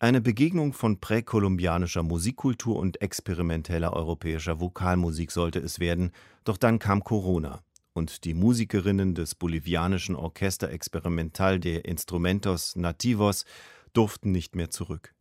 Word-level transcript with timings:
Eine 0.00 0.20
Begegnung 0.20 0.74
von 0.74 1.00
präkolumbianischer 1.00 2.04
Musikkultur 2.04 2.76
und 2.76 3.02
experimenteller 3.02 3.94
europäischer 3.94 4.60
Vokalmusik 4.60 5.32
sollte 5.32 5.58
es 5.58 5.80
werden, 5.80 6.12
doch 6.44 6.56
dann 6.56 6.78
kam 6.78 7.02
Corona 7.02 7.64
und 7.94 8.22
die 8.22 8.34
Musikerinnen 8.34 9.16
des 9.16 9.34
bolivianischen 9.34 10.14
Orchester 10.14 10.70
Experimental 10.70 11.58
de 11.58 11.80
Instrumentos 11.80 12.76
Nativos 12.76 13.44
durften 13.92 14.30
nicht 14.30 14.54
mehr 14.54 14.70
zurück. 14.70 15.14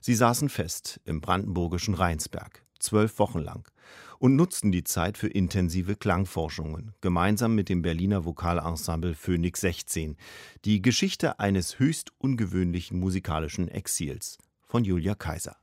Sie 0.00 0.16
saßen 0.16 0.48
fest 0.48 1.00
im 1.04 1.20
brandenburgischen 1.20 1.94
Rheinsberg, 1.94 2.64
zwölf 2.78 3.18
Wochen 3.18 3.40
lang, 3.40 3.68
und 4.18 4.36
nutzten 4.36 4.72
die 4.72 4.84
Zeit 4.84 5.16
für 5.16 5.28
intensive 5.28 5.96
Klangforschungen, 5.96 6.94
gemeinsam 7.00 7.54
mit 7.54 7.68
dem 7.68 7.82
Berliner 7.82 8.24
Vokalensemble 8.24 9.14
Phoenix 9.14 9.60
16, 9.60 10.16
die 10.64 10.82
Geschichte 10.82 11.38
eines 11.38 11.78
höchst 11.78 12.12
ungewöhnlichen 12.18 12.98
musikalischen 12.98 13.68
Exils 13.68 14.38
von 14.66 14.84
Julia 14.84 15.14
Kaiser. 15.14 15.56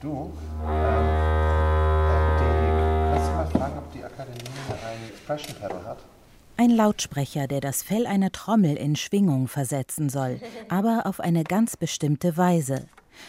Du, 0.00 0.32
ein 5.28 5.36
Expression 5.36 5.60
Pedal 5.60 5.84
hat? 5.84 5.98
Ein 6.56 6.70
Lautsprecher, 6.70 7.48
der 7.48 7.60
das 7.60 7.82
Fell 7.82 8.06
einer 8.06 8.30
Trommel 8.30 8.76
in 8.76 8.96
Schwingung 8.96 9.48
versetzen 9.48 10.08
soll, 10.08 10.40
aber 10.68 11.06
auf 11.06 11.20
eine 11.20 11.44
ganz 11.44 11.76
bestimmte 11.76 12.36
Weise. 12.36 12.86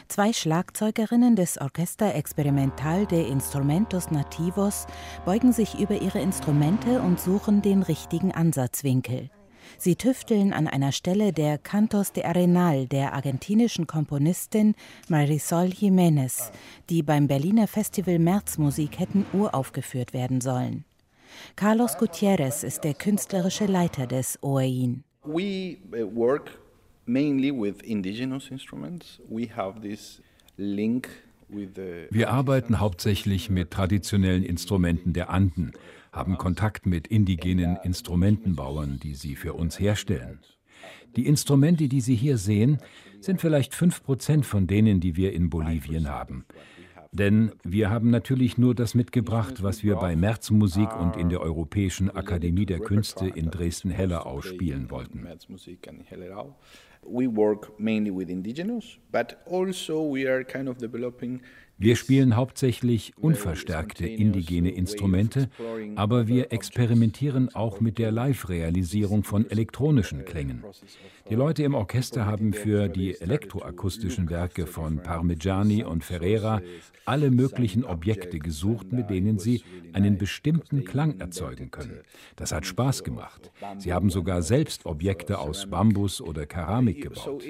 Zwei 0.08 0.34
Schlagzeugerinnen 0.34 1.36
des 1.36 1.60
Orchester 1.60 2.16
Experimental 2.16 3.06
de 3.06 3.30
Instrumentos 3.30 4.10
Nativos 4.10 4.88
beugen 5.26 5.54
sich 5.54 5.80
über 5.80 6.02
ihre 6.02 6.20
Instrumente 6.20 7.02
und 7.02 7.20
suchen 7.20 7.62
den 7.62 7.84
richtigen 7.84 8.32
Ansatzwinkel. 8.32 9.30
Sie 9.78 9.96
tüfteln 9.96 10.54
an 10.54 10.68
einer 10.68 10.92
Stelle 10.92 11.34
der 11.34 11.58
Cantos 11.58 12.12
de 12.12 12.24
Arenal 12.24 12.88
der 12.88 13.14
argentinischen 13.14 13.88
Komponistin 13.88 14.76
Marisol 15.08 15.68
Jiménez, 15.68 16.52
die 16.90 17.04
beim 17.04 17.28
Berliner 17.28 17.68
Festival 17.68 18.20
Märzmusik 18.20 19.00
hätten 19.00 19.26
uraufgeführt 19.34 20.14
werden 20.14 20.42
sollen. 20.42 20.86
Carlos 21.56 21.98
Gutierrez 21.98 22.64
ist 22.64 22.84
der 22.84 22.94
künstlerische 22.94 23.66
Leiter 23.66 24.08
des 24.08 24.40
OEIN. 24.42 25.04
We 25.24 25.78
uh, 25.92 26.16
work 26.16 26.60
mainly 27.06 27.52
with 27.52 27.82
indigenous 27.84 28.50
instruments. 28.50 29.20
We 29.30 29.48
have 29.56 29.82
this 29.82 30.22
link 30.58 31.10
wir 32.10 32.32
arbeiten 32.32 32.80
hauptsächlich 32.80 33.50
mit 33.50 33.72
traditionellen 33.72 34.44
Instrumenten 34.44 35.14
der 35.14 35.30
Anden, 35.30 35.74
haben 36.12 36.38
Kontakt 36.38 36.86
mit 36.86 37.08
indigenen 37.08 37.78
Instrumentenbauern, 37.84 39.00
die 39.00 39.14
sie 39.14 39.36
für 39.36 39.54
uns 39.54 39.80
herstellen. 39.80 40.40
Die 41.16 41.28
Instrumente, 41.28 41.88
die 41.88 42.02
Sie 42.02 42.16
hier 42.16 42.38
sehen, 42.38 42.80
sind 43.22 43.40
vielleicht 43.40 43.74
fünf 43.74 44.04
Prozent 44.04 44.46
von 44.46 44.68
denen, 44.68 45.00
die 45.00 45.16
wir 45.16 45.34
in 45.34 45.50
Bolivien 45.50 46.10
haben. 46.10 46.46
Denn 47.18 47.54
wir 47.64 47.90
haben 47.90 48.10
natürlich 48.10 48.58
nur 48.58 48.76
das 48.76 48.94
mitgebracht, 48.94 49.64
was 49.64 49.84
wir 49.84 49.96
bei 49.96 50.18
Märzmusik 50.18 50.94
und 51.00 51.16
in 51.16 51.30
der 51.30 51.40
Europäischen 51.40 52.10
Akademie 52.10 52.66
der 52.66 52.80
Künste 52.80 53.28
in 53.28 53.50
Dresden-Hellerau 53.52 54.42
spielen 54.42 54.92
wollten. 54.92 55.26
We 57.08 57.28
work 57.28 57.80
mainly 57.80 58.12
with 58.12 58.30
indigenous, 58.30 58.98
but 59.12 59.38
also 59.46 60.12
we 60.12 60.28
are 60.28 60.44
kind 60.44 60.68
of 60.68 60.78
developing 60.78 61.40
wir 61.78 61.98
spielen 61.98 62.38
hauptsächlich 62.38 63.18
unverstärkte 63.18 64.08
indigene 64.08 64.72
Instrumente, 64.72 65.50
aber 65.96 66.28
wir 66.28 66.54
experimentieren 66.54 67.54
auch 67.54 67.82
mit 67.82 67.98
der 67.98 68.12
Live-Realisierung 68.12 69.26
von 69.26 69.50
elektronischen 69.50 70.24
Klängen. 70.24 70.64
Die 71.30 71.36
Leute 71.36 71.64
im 71.64 71.74
Orchester 71.74 72.26
haben 72.26 72.54
für 72.54 72.88
die 72.88 73.20
elektroakustischen 73.20 74.30
Werke 74.30 74.68
von 74.68 75.04
Parmigiani 75.04 75.84
und 75.84 76.04
Ferrera 76.04 76.62
alle 77.06 77.30
möglichen 77.30 77.84
Objekte 77.84 78.40
gesucht, 78.40 78.92
mit 78.92 79.10
denen 79.10 79.38
sie 79.38 79.64
einen 79.94 80.18
bestimmten 80.18 80.86
Klang 80.86 81.20
erzeugen 81.20 81.72
können. 81.72 82.00
Das 82.36 82.52
hat 82.52 82.66
Spaß 82.66 83.04
gemacht. 83.04 83.52
Sie 83.78 83.94
haben 83.94 84.10
sogar 84.10 84.42
selbst 84.42 84.86
Objekte 84.86 85.40
aus 85.40 85.70
Bambus 85.70 86.22
oder 86.22 86.46
Keramik 86.46 87.04
gebaut. 87.04 87.44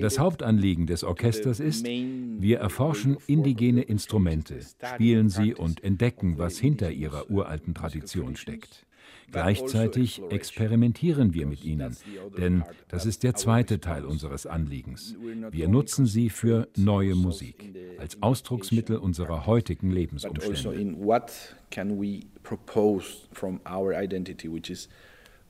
Das 0.00 0.18
Hauptanliegen 0.18 0.86
des 0.86 1.04
Orchesters 1.04 1.60
ist, 1.60 1.84
wir 1.86 2.58
erforschen 2.58 3.16
indigene 3.26 3.82
Instrumente, 3.82 4.60
spielen 4.94 5.28
sie 5.28 5.54
und 5.54 5.82
entdecken, 5.82 6.38
was 6.38 6.58
hinter 6.58 6.90
ihrer 6.90 7.30
uralten 7.30 7.74
Tradition 7.74 8.36
steckt. 8.36 8.86
Gleichzeitig 9.30 10.22
experimentieren 10.30 11.34
wir 11.34 11.46
mit 11.46 11.64
ihnen, 11.64 11.96
denn 12.38 12.62
das 12.88 13.06
ist 13.06 13.22
der 13.22 13.34
zweite 13.34 13.80
Teil 13.80 14.04
unseres 14.04 14.46
Anliegens. 14.46 15.16
Wir 15.50 15.68
nutzen 15.68 16.06
sie 16.06 16.30
für 16.30 16.68
neue 16.76 17.14
Musik, 17.14 17.74
als 17.98 18.22
Ausdrucksmittel 18.22 18.96
unserer 18.96 19.46
heutigen 19.46 19.90
Lebensumstände. 19.90 20.96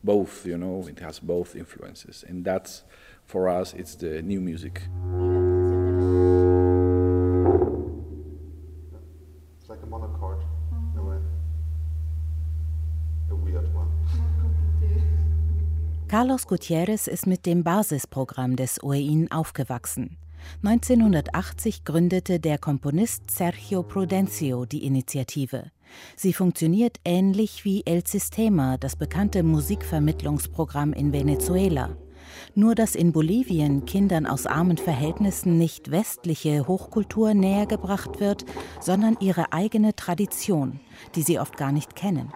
both, 0.04 0.44
you 0.44 0.58
know, 0.58 0.86
it 0.86 1.00
has 1.00 1.18
both 1.18 1.56
influences. 1.56 2.24
And 2.28 2.44
that's, 2.44 2.84
for 3.24 3.48
us, 3.48 3.72
it's 3.72 3.96
the 3.96 4.22
new 4.22 4.40
music. 4.40 4.82
Carlos 16.08 16.46
Gutierrez 16.46 17.06
ist 17.08 17.26
mit 17.26 17.44
dem 17.44 17.64
Basisprogramm 17.64 18.56
des 18.56 18.82
OEIN 18.82 19.32
aufgewachsen. 19.32 20.16
1980 20.62 21.84
gründete 21.84 22.38
der 22.38 22.58
Komponist 22.58 23.30
Sergio 23.30 23.82
Prudencio 23.82 24.64
die 24.64 24.84
Initiative. 24.84 25.70
Sie 26.16 26.32
funktioniert 26.32 27.00
ähnlich 27.04 27.64
wie 27.64 27.82
El 27.86 28.06
Sistema, 28.06 28.78
das 28.78 28.96
bekannte 28.96 29.42
Musikvermittlungsprogramm 29.42 30.92
in 30.92 31.12
Venezuela. 31.12 31.96
Nur 32.54 32.74
dass 32.74 32.94
in 32.94 33.12
Bolivien 33.12 33.84
Kindern 33.84 34.26
aus 34.26 34.46
armen 34.46 34.76
Verhältnissen 34.76 35.58
nicht 35.58 35.90
westliche 35.90 36.68
Hochkultur 36.68 37.34
nähergebracht 37.34 38.20
wird, 38.20 38.44
sondern 38.80 39.16
ihre 39.20 39.52
eigene 39.52 39.96
Tradition, 39.96 40.80
die 41.14 41.22
sie 41.22 41.40
oft 41.40 41.56
gar 41.56 41.72
nicht 41.72 41.96
kennen 41.96 42.32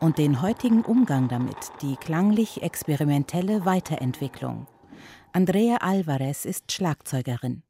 und 0.00 0.18
den 0.18 0.42
heutigen 0.42 0.82
Umgang 0.82 1.28
damit, 1.28 1.56
die 1.82 1.96
klanglich 1.96 2.62
experimentelle 2.62 3.64
Weiterentwicklung. 3.64 4.66
Andrea 5.32 5.76
Alvarez 5.76 6.44
ist 6.44 6.72
Schlagzeugerin. 6.72 7.62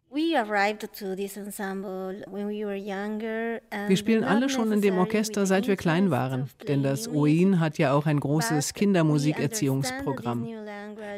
Wir 3.86 3.96
spielen 3.96 4.24
alle 4.24 4.48
schon 4.48 4.72
in 4.72 4.80
dem 4.80 4.98
Orchester, 4.98 5.46
seit 5.46 5.68
wir 5.68 5.76
klein 5.76 6.10
waren, 6.10 6.50
denn 6.66 6.82
das 6.82 7.06
OIN 7.06 7.60
hat 7.60 7.78
ja 7.78 7.92
auch 7.92 8.06
ein 8.06 8.18
großes 8.18 8.74
Kindermusikerziehungsprogramm. 8.74 10.48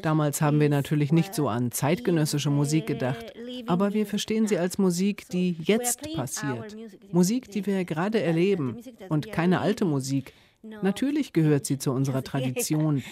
Damals 0.03 0.43
haben 0.43 0.61
wir 0.61 0.69
natürlich 0.69 1.11
nicht 1.11 1.35
so 1.35 1.49
an 1.49 1.73
zeitgenössische 1.73 2.51
Musik 2.51 2.87
gedacht, 2.87 3.33
aber 3.67 3.95
wir 3.95 4.05
verstehen 4.05 4.47
sie 4.47 4.59
als 4.59 4.77
Musik, 4.77 5.27
die 5.31 5.57
jetzt 5.63 6.15
passiert. 6.15 6.77
Musik, 7.11 7.51
die 7.51 7.65
wir 7.65 7.87
gerade 7.87 8.21
erleben 8.21 8.77
und 9.09 9.33
keine 9.33 9.61
alte 9.61 9.87
Musik, 9.87 10.35
Natürlich 10.81 11.33
gehört 11.33 11.67
sie 11.67 11.79
zu 11.79 11.91
unserer 11.91 12.23
Tradition, 12.25 13.03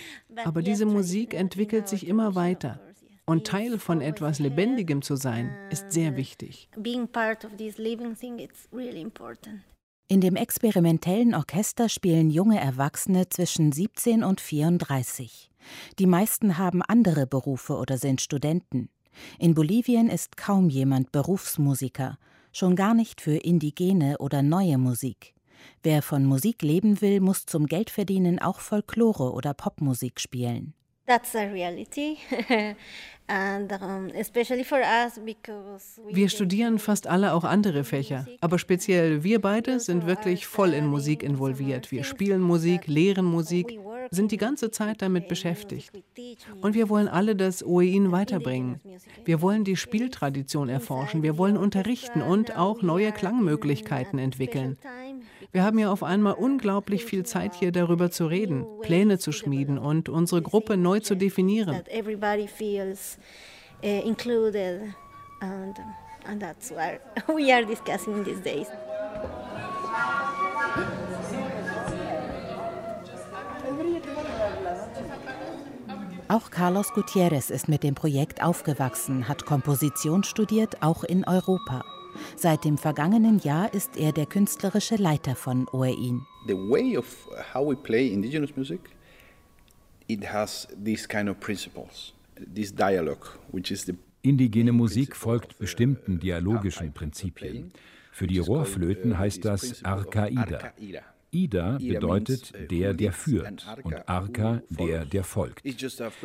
aber 0.44 0.62
diese 0.62 0.86
Musik 0.86 1.34
entwickelt 1.34 1.88
sich 1.88 2.06
immer 2.06 2.36
weiter. 2.36 2.78
Und 3.26 3.46
Teil 3.46 3.78
von 3.78 4.00
etwas 4.00 4.38
Lebendigem 4.38 5.02
zu 5.02 5.16
sein, 5.16 5.54
ist 5.70 5.92
sehr 5.92 6.16
wichtig. 6.16 6.68
In 10.08 10.20
dem 10.20 10.34
experimentellen 10.34 11.34
Orchester 11.36 11.88
spielen 11.88 12.30
junge 12.30 12.58
Erwachsene 12.58 13.28
zwischen 13.28 13.70
17 13.70 14.24
und 14.24 14.40
34. 14.40 15.50
Die 16.00 16.06
meisten 16.06 16.58
haben 16.58 16.82
andere 16.82 17.28
Berufe 17.28 17.76
oder 17.76 17.96
sind 17.96 18.20
Studenten. 18.20 18.88
In 19.38 19.54
Bolivien 19.54 20.08
ist 20.08 20.36
kaum 20.36 20.68
jemand 20.68 21.12
Berufsmusiker, 21.12 22.18
schon 22.52 22.74
gar 22.74 22.94
nicht 22.94 23.20
für 23.20 23.36
indigene 23.36 24.18
oder 24.18 24.42
neue 24.42 24.78
Musik. 24.78 25.34
Wer 25.82 26.02
von 26.02 26.24
Musik 26.24 26.62
leben 26.62 27.00
will, 27.00 27.20
muss 27.20 27.46
zum 27.46 27.66
Geldverdienen 27.66 28.38
auch 28.38 28.60
Folklore 28.60 29.32
oder 29.32 29.54
Popmusik 29.54 30.20
spielen. 30.20 30.74
Wir 36.08 36.28
studieren 36.28 36.78
fast 36.78 37.06
alle 37.06 37.32
auch 37.32 37.44
andere 37.44 37.84
Fächer, 37.84 38.26
aber 38.40 38.58
speziell 38.58 39.22
wir 39.22 39.40
beide 39.40 39.78
sind 39.78 40.06
wirklich 40.06 40.46
voll 40.46 40.74
in 40.74 40.86
Musik 40.86 41.22
involviert. 41.22 41.92
Wir 41.92 42.02
spielen 42.02 42.40
Musik, 42.40 42.88
lehren 42.88 43.24
Musik 43.24 43.78
sind 44.10 44.32
die 44.32 44.36
ganze 44.36 44.72
Zeit 44.72 45.00
damit 45.00 45.28
beschäftigt. 45.28 45.92
Und 46.60 46.74
wir 46.74 46.88
wollen 46.88 47.06
alle 47.06 47.36
das 47.36 47.64
OEIN 47.64 48.10
weiterbringen. 48.10 48.80
Wir 49.24 49.40
wollen 49.40 49.62
die 49.62 49.76
Spieltradition 49.76 50.68
erforschen, 50.68 51.22
wir 51.22 51.38
wollen 51.38 51.56
unterrichten 51.56 52.22
und 52.22 52.56
auch 52.56 52.82
neue 52.82 53.12
Klangmöglichkeiten 53.12 54.18
entwickeln. 54.18 54.76
Wir 55.52 55.64
haben 55.64 55.78
ja 55.78 55.90
auf 55.90 56.02
einmal 56.02 56.34
unglaublich 56.34 57.04
viel 57.04 57.24
Zeit 57.24 57.54
hier 57.54 57.72
darüber 57.72 58.10
zu 58.10 58.26
reden, 58.26 58.64
Pläne 58.82 59.18
zu 59.18 59.32
schmieden 59.32 59.78
und 59.78 60.08
unsere 60.08 60.42
Gruppe 60.42 60.76
neu 60.76 61.00
zu 61.00 61.16
definieren. 61.16 61.82
And 66.26 66.40
that's 66.40 66.70
what 66.70 67.00
we 67.34 67.50
are 67.52 67.64
discussing 67.64 68.24
these 68.24 68.40
days. 68.40 68.66
Auch 76.28 76.50
Carlos 76.50 76.92
Gutierrez 76.92 77.50
ist 77.50 77.68
mit 77.68 77.82
dem 77.82 77.96
Projekt 77.96 78.40
aufgewachsen, 78.42 79.26
hat 79.26 79.46
Komposition 79.46 80.22
studiert, 80.22 80.80
auch 80.80 81.02
in 81.02 81.26
Europa. 81.26 81.84
Seit 82.36 82.64
dem 82.64 82.78
vergangenen 82.78 83.40
Jahr 83.40 83.74
ist 83.74 83.96
er 83.96 84.12
der 84.12 84.26
künstlerische 84.26 84.96
Leiter 84.96 85.34
von 85.34 85.66
OEIN. 85.72 86.24
The 86.46 86.54
way 86.54 86.96
of 86.96 87.04
how 87.52 87.68
we 87.68 87.74
play 87.74 88.08
indigenous 88.12 88.54
music, 88.56 88.90
it 90.06 90.32
has 90.32 90.68
these 90.84 91.08
kind 91.08 91.28
of 91.28 91.40
principles, 91.40 92.14
Indigene 94.22 94.72
Musik 94.72 95.16
folgt 95.16 95.58
bestimmten 95.58 96.20
dialogischen 96.20 96.92
Prinzipien. 96.92 97.72
Für 98.12 98.26
die 98.26 98.38
Rohrflöten 98.38 99.18
heißt 99.18 99.44
das 99.44 99.84
Arkaida. 99.84 100.72
Ida 101.32 101.78
bedeutet 101.78 102.52
der, 102.70 102.94
der 102.94 103.12
führt 103.12 103.66
und 103.82 104.08
Arka 104.08 104.62
der, 104.68 105.04
der 105.04 105.24
folgt. 105.24 105.62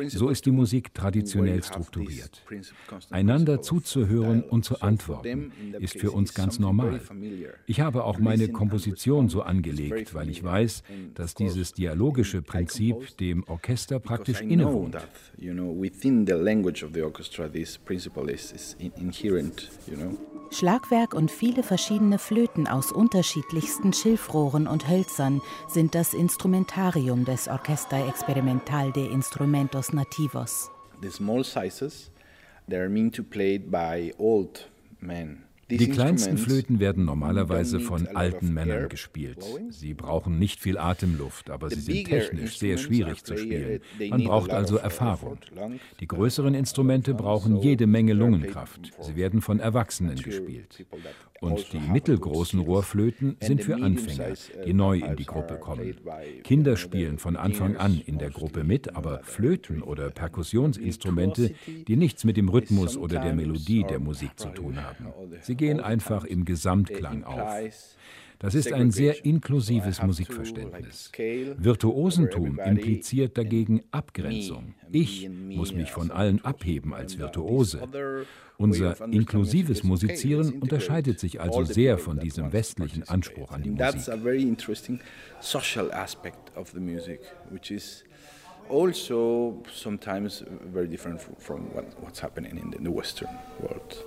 So 0.08 0.28
ist 0.28 0.46
die 0.46 0.50
Musik 0.50 0.94
traditionell 0.94 1.62
strukturiert. 1.62 2.42
Einander 3.10 3.62
zuzuhören 3.62 4.42
und 4.42 4.64
zu 4.64 4.80
antworten 4.80 5.52
ist 5.78 5.98
für 5.98 6.10
uns 6.10 6.34
ganz 6.34 6.58
normal. 6.58 7.00
Ich 7.66 7.80
habe 7.80 8.04
auch 8.04 8.18
meine 8.18 8.48
Komposition 8.48 9.28
so 9.28 9.42
angelegt, 9.42 10.14
weil 10.14 10.28
ich 10.28 10.42
weiß, 10.42 10.82
dass 11.14 11.34
dieses 11.34 11.72
dialogische 11.72 12.42
Prinzip 12.42 13.16
dem 13.18 13.44
Orchester 13.44 14.00
praktisch 14.00 14.40
innewohnt. 14.40 14.96
Schlagwerk 20.50 21.12
und 21.12 21.30
viele 21.30 21.62
verschiedene 21.64 22.18
Flöten 22.18 22.68
aus 22.68 22.92
unterschiedlichsten 22.92 23.92
Schilfrohren 23.92 24.68
und 24.68 24.88
Hölzern 24.88 24.95
sind 25.68 25.94
das 25.94 26.14
Instrumentarium 26.14 27.24
des 27.24 27.48
Orchester 27.48 28.06
Experimental 28.08 28.92
de 28.92 29.10
Instrumentos 29.10 29.92
Nativos. 29.92 30.70
The 31.02 31.10
small 31.10 31.44
sizes, 31.44 32.10
they're 32.68 32.88
meant 32.88 33.14
to 33.16 33.22
played 33.22 33.70
by 33.70 34.12
old 34.18 34.68
men. 35.00 35.45
Die 35.68 35.88
kleinsten 35.88 36.38
Flöten 36.38 36.78
werden 36.78 37.04
normalerweise 37.04 37.80
von 37.80 38.06
alten 38.08 38.54
Männern 38.54 38.88
gespielt. 38.88 39.44
Sie 39.70 39.94
brauchen 39.94 40.38
nicht 40.38 40.60
viel 40.60 40.78
Atemluft, 40.78 41.50
aber 41.50 41.70
sie 41.70 41.80
sind 41.80 42.06
technisch 42.06 42.58
sehr 42.58 42.78
schwierig 42.78 43.24
zu 43.24 43.36
spielen. 43.36 43.80
Man 44.08 44.24
braucht 44.24 44.50
also 44.50 44.76
Erfahrung. 44.76 45.38
Die 46.00 46.06
größeren 46.06 46.54
Instrumente 46.54 47.14
brauchen 47.14 47.56
jede 47.56 47.86
Menge 47.86 48.12
Lungenkraft. 48.12 48.92
Sie 49.00 49.16
werden 49.16 49.40
von 49.40 49.58
Erwachsenen 49.58 50.16
gespielt. 50.16 50.86
Und 51.40 51.72
die 51.72 51.80
mittelgroßen 51.80 52.60
Rohrflöten 52.60 53.36
sind 53.40 53.62
für 53.62 53.76
Anfänger, 53.76 54.34
die 54.64 54.72
neu 54.72 54.98
in 54.98 55.16
die 55.16 55.26
Gruppe 55.26 55.56
kommen. 55.56 55.94
Kinder 56.44 56.76
spielen 56.76 57.18
von 57.18 57.36
Anfang 57.36 57.76
an 57.76 58.00
in 58.06 58.18
der 58.18 58.30
Gruppe 58.30 58.64
mit, 58.64 58.96
aber 58.96 59.20
Flöten 59.22 59.82
oder 59.82 60.10
Perkussionsinstrumente, 60.10 61.54
die 61.86 61.96
nichts 61.96 62.24
mit 62.24 62.36
dem 62.36 62.48
Rhythmus 62.48 62.96
oder 62.96 63.20
der 63.20 63.34
Melodie 63.34 63.84
der 63.84 63.98
Musik 63.98 64.38
zu 64.38 64.48
tun 64.48 64.82
haben. 64.82 65.08
Sie 65.42 65.55
gehen 65.56 65.80
einfach 65.80 66.24
im 66.24 66.44
Gesamtklang 66.44 67.24
auf. 67.24 67.40
Das 68.38 68.54
ist 68.54 68.72
ein 68.72 68.90
sehr 68.90 69.24
inklusives 69.24 70.02
Musikverständnis. 70.02 71.10
Virtuosentum 71.56 72.58
impliziert 72.58 73.38
dagegen 73.38 73.82
Abgrenzung. 73.90 74.74
Ich 74.92 75.28
muss 75.28 75.72
mich 75.72 75.90
von 75.90 76.10
allen 76.10 76.44
abheben 76.44 76.92
als 76.92 77.18
Virtuose. 77.18 77.88
Unser 78.58 79.00
inklusives 79.10 79.84
Musizieren 79.84 80.60
unterscheidet 80.60 81.20
sich 81.20 81.40
also 81.40 81.64
sehr 81.64 81.98
von 81.98 82.18
diesem 82.18 82.52
westlichen 82.52 83.08
Anspruch 83.08 83.52
an 83.52 83.62
die 83.62 83.70
Musik. 83.70 84.00
Also 88.68 89.62
sometimes 89.72 90.44
very 90.72 90.88
different 90.88 91.20
from 91.38 91.72
what, 91.72 91.84
what's 92.02 92.20
happening 92.20 92.56
in 92.56 92.84
the 92.84 92.90
Western 92.90 93.28
world. 93.60 94.04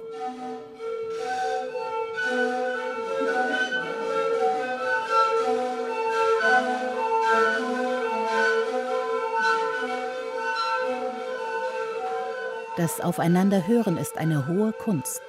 Das 12.80 13.02
Aufeinanderhören 13.02 13.98
ist 13.98 14.18
eine 14.18 14.48
hohe 14.48 14.72
Kunst. 14.72 15.22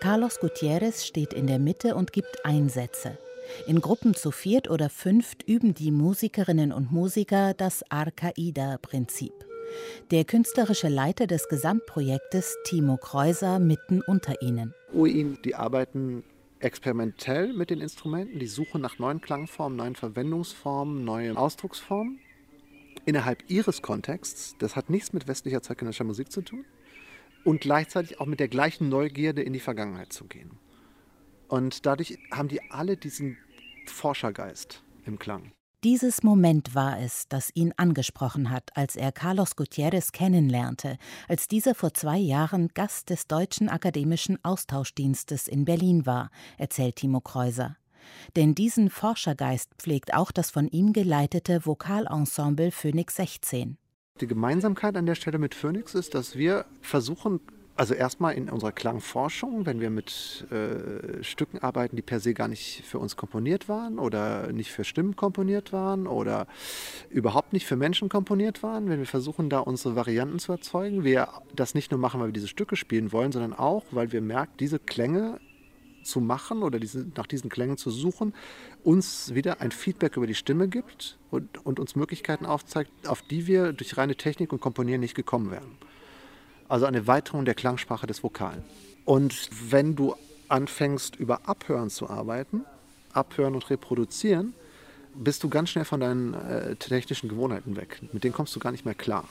Carlos 0.00 0.40
Gutierrez 0.40 1.04
steht 1.04 1.34
in 1.34 1.46
der 1.46 1.58
Mitte 1.58 1.96
und 1.96 2.12
gibt 2.12 2.46
Einsätze. 2.46 3.18
In 3.66 3.82
Gruppen 3.82 4.14
zu 4.14 4.30
viert 4.30 4.70
oder 4.70 4.88
fünft 4.88 5.42
üben 5.46 5.74
die 5.74 5.90
Musikerinnen 5.90 6.72
und 6.72 6.90
Musiker 6.90 7.52
das 7.52 7.84
Arcaida-Prinzip. 7.90 9.32
Der 10.10 10.24
künstlerische 10.24 10.88
Leiter 10.88 11.26
des 11.26 11.48
Gesamtprojektes, 11.48 12.56
Timo 12.64 12.96
Kreuser, 12.96 13.58
mitten 13.58 14.00
unter 14.06 14.40
ihnen. 14.40 14.72
Die 14.92 15.54
arbeiten 15.54 16.24
experimentell 16.64 17.52
mit 17.52 17.70
den 17.70 17.80
Instrumenten, 17.80 18.38
die 18.38 18.46
suchen 18.46 18.80
nach 18.80 18.98
neuen 18.98 19.20
Klangformen, 19.20 19.76
neuen 19.76 19.96
Verwendungsformen, 19.96 21.04
neuen 21.04 21.36
Ausdrucksformen 21.36 22.18
innerhalb 23.04 23.48
ihres 23.48 23.82
Kontexts. 23.82 24.56
Das 24.58 24.74
hat 24.74 24.88
nichts 24.88 25.12
mit 25.12 25.28
westlicher 25.28 25.62
zeitgenössischer 25.62 26.04
Musik 26.04 26.32
zu 26.32 26.42
tun 26.42 26.64
und 27.44 27.60
gleichzeitig 27.60 28.18
auch 28.18 28.26
mit 28.26 28.40
der 28.40 28.48
gleichen 28.48 28.88
Neugierde 28.88 29.42
in 29.42 29.52
die 29.52 29.60
Vergangenheit 29.60 30.12
zu 30.12 30.24
gehen. 30.24 30.52
Und 31.48 31.84
dadurch 31.84 32.18
haben 32.30 32.48
die 32.48 32.62
alle 32.70 32.96
diesen 32.96 33.36
Forschergeist 33.86 34.82
im 35.04 35.18
Klang. 35.18 35.52
Dieses 35.84 36.22
Moment 36.22 36.74
war 36.74 36.98
es, 36.98 37.28
das 37.28 37.50
ihn 37.52 37.74
angesprochen 37.76 38.48
hat, 38.48 38.74
als 38.74 38.96
er 38.96 39.12
Carlos 39.12 39.54
Gutierrez 39.54 40.12
kennenlernte, 40.12 40.96
als 41.28 41.46
dieser 41.46 41.74
vor 41.74 41.92
zwei 41.92 42.16
Jahren 42.16 42.68
Gast 42.68 43.10
des 43.10 43.26
Deutschen 43.26 43.68
Akademischen 43.68 44.42
Austauschdienstes 44.42 45.46
in 45.46 45.66
Berlin 45.66 46.06
war, 46.06 46.30
erzählt 46.56 46.96
Timo 46.96 47.20
Kreuser. 47.20 47.76
Denn 48.34 48.54
diesen 48.54 48.88
Forschergeist 48.88 49.74
pflegt 49.78 50.14
auch 50.14 50.30
das 50.30 50.50
von 50.50 50.68
ihm 50.68 50.94
geleitete 50.94 51.66
Vokalensemble 51.66 52.70
Phoenix 52.70 53.16
16. 53.16 53.76
Die 54.22 54.26
Gemeinsamkeit 54.26 54.96
an 54.96 55.04
der 55.04 55.16
Stelle 55.16 55.38
mit 55.38 55.54
Phoenix 55.54 55.94
ist, 55.94 56.14
dass 56.14 56.34
wir 56.34 56.64
versuchen, 56.80 57.40
also 57.76 57.94
erstmal 57.94 58.34
in 58.34 58.48
unserer 58.48 58.72
Klangforschung, 58.72 59.66
wenn 59.66 59.80
wir 59.80 59.90
mit 59.90 60.46
äh, 60.50 61.22
Stücken 61.24 61.58
arbeiten, 61.58 61.96
die 61.96 62.02
per 62.02 62.20
se 62.20 62.32
gar 62.32 62.46
nicht 62.46 62.84
für 62.84 62.98
uns 62.98 63.16
komponiert 63.16 63.68
waren 63.68 63.98
oder 63.98 64.52
nicht 64.52 64.70
für 64.70 64.84
Stimmen 64.84 65.16
komponiert 65.16 65.72
waren 65.72 66.06
oder 66.06 66.46
überhaupt 67.10 67.52
nicht 67.52 67.66
für 67.66 67.76
Menschen 67.76 68.08
komponiert 68.08 68.62
waren, 68.62 68.88
wenn 68.88 69.00
wir 69.00 69.06
versuchen, 69.06 69.50
da 69.50 69.58
unsere 69.58 69.96
Varianten 69.96 70.38
zu 70.38 70.52
erzeugen, 70.52 71.02
wir 71.02 71.28
das 71.54 71.74
nicht 71.74 71.90
nur 71.90 71.98
machen, 71.98 72.20
weil 72.20 72.28
wir 72.28 72.32
diese 72.32 72.48
Stücke 72.48 72.76
spielen 72.76 73.12
wollen, 73.12 73.32
sondern 73.32 73.52
auch, 73.52 73.84
weil 73.90 74.12
wir 74.12 74.20
merken, 74.20 74.52
diese 74.60 74.78
Klänge 74.78 75.40
zu 76.04 76.20
machen 76.20 76.62
oder 76.62 76.78
diese, 76.78 77.06
nach 77.16 77.26
diesen 77.26 77.50
Klängen 77.50 77.76
zu 77.76 77.90
suchen, 77.90 78.34
uns 78.84 79.34
wieder 79.34 79.60
ein 79.60 79.72
Feedback 79.72 80.16
über 80.16 80.26
die 80.26 80.34
Stimme 80.34 80.68
gibt 80.68 81.18
und, 81.30 81.64
und 81.66 81.80
uns 81.80 81.96
Möglichkeiten 81.96 82.46
aufzeigt, 82.46 82.90
auf 83.08 83.22
die 83.22 83.46
wir 83.46 83.72
durch 83.72 83.96
reine 83.96 84.14
Technik 84.14 84.52
und 84.52 84.60
Komponieren 84.60 85.00
nicht 85.00 85.14
gekommen 85.14 85.50
wären. 85.50 85.76
Also 86.68 86.86
eine 86.86 87.06
Weiterung 87.06 87.44
der 87.44 87.54
Klangsprache 87.54 88.06
des 88.06 88.22
Vokalen. 88.22 88.64
Und 89.04 89.50
wenn 89.70 89.96
du 89.96 90.14
anfängst, 90.48 91.16
über 91.16 91.48
Abhören 91.48 91.90
zu 91.90 92.08
arbeiten, 92.08 92.64
Abhören 93.12 93.54
und 93.54 93.68
Reproduzieren, 93.70 94.54
bist 95.14 95.42
du 95.44 95.48
ganz 95.48 95.70
schnell 95.70 95.84
von 95.84 96.00
deinen 96.00 96.34
äh, 96.34 96.76
technischen 96.76 97.28
Gewohnheiten 97.28 97.76
weg. 97.76 98.00
Mit 98.12 98.24
denen 98.24 98.34
kommst 98.34 98.54
du 98.56 98.60
gar 98.60 98.72
nicht 98.72 98.84
mehr 98.84 98.94
klar. 98.94 99.24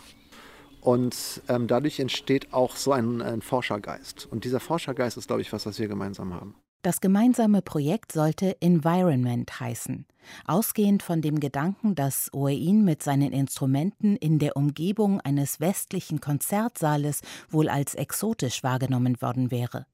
Und 0.79 1.41
ähm, 1.47 1.67
dadurch 1.67 1.99
entsteht 1.99 2.53
auch 2.53 2.75
so 2.75 2.91
ein, 2.91 3.21
ein 3.21 3.41
Forschergeist. 3.41 4.27
Und 4.29 4.43
dieser 4.43 4.59
Forschergeist 4.59 5.17
ist, 5.17 5.27
glaube 5.27 5.41
ich, 5.41 5.51
was, 5.53 5.65
was 5.65 5.79
wir 5.79 5.87
gemeinsam 5.87 6.33
haben. 6.33 6.55
Das 6.83 6.99
gemeinsame 6.99 7.61
Projekt 7.61 8.11
sollte 8.11 8.61
Environment 8.61 9.57
heißen, 9.57 10.05
ausgehend 10.45 11.01
von 11.01 11.21
dem 11.21 11.39
Gedanken, 11.39 11.95
dass 11.95 12.29
Oein 12.33 12.83
mit 12.83 13.01
seinen 13.01 13.31
Instrumenten 13.31 14.17
in 14.17 14.37
der 14.37 14.57
Umgebung 14.57 15.21
eines 15.21 15.61
westlichen 15.61 16.19
Konzertsaales 16.19 17.21
wohl 17.49 17.69
als 17.69 17.95
exotisch 17.95 18.63
wahrgenommen 18.63 19.21
worden 19.21 19.49
wäre. 19.49 19.85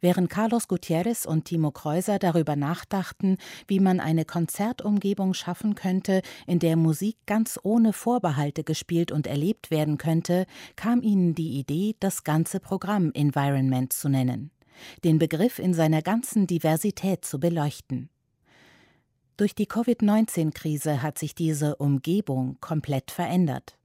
Während 0.00 0.30
Carlos 0.30 0.66
Gutierrez 0.66 1.26
und 1.26 1.44
Timo 1.44 1.70
Kreuser 1.70 2.18
darüber 2.18 2.56
nachdachten, 2.56 3.36
wie 3.68 3.78
man 3.78 4.00
eine 4.00 4.24
Konzertumgebung 4.24 5.32
schaffen 5.32 5.76
könnte, 5.76 6.22
in 6.48 6.58
der 6.58 6.74
Musik 6.74 7.18
ganz 7.26 7.56
ohne 7.62 7.92
Vorbehalte 7.92 8.64
gespielt 8.64 9.12
und 9.12 9.28
erlebt 9.28 9.70
werden 9.70 9.96
könnte, 9.96 10.46
kam 10.74 11.02
ihnen 11.02 11.36
die 11.36 11.60
Idee, 11.60 11.94
das 12.00 12.24
ganze 12.24 12.58
Programm 12.58 13.12
Environment 13.14 13.92
zu 13.92 14.08
nennen, 14.08 14.50
den 15.04 15.18
Begriff 15.18 15.58
in 15.58 15.74
seiner 15.74 16.02
ganzen 16.02 16.46
Diversität 16.46 17.24
zu 17.24 17.40
beleuchten. 17.40 18.10
Durch 19.36 19.54
die 19.54 19.66
Covid-19-Krise 19.66 21.02
hat 21.02 21.18
sich 21.18 21.34
diese 21.34 21.76
Umgebung 21.76 22.58
komplett 22.60 23.10
verändert. 23.10 23.78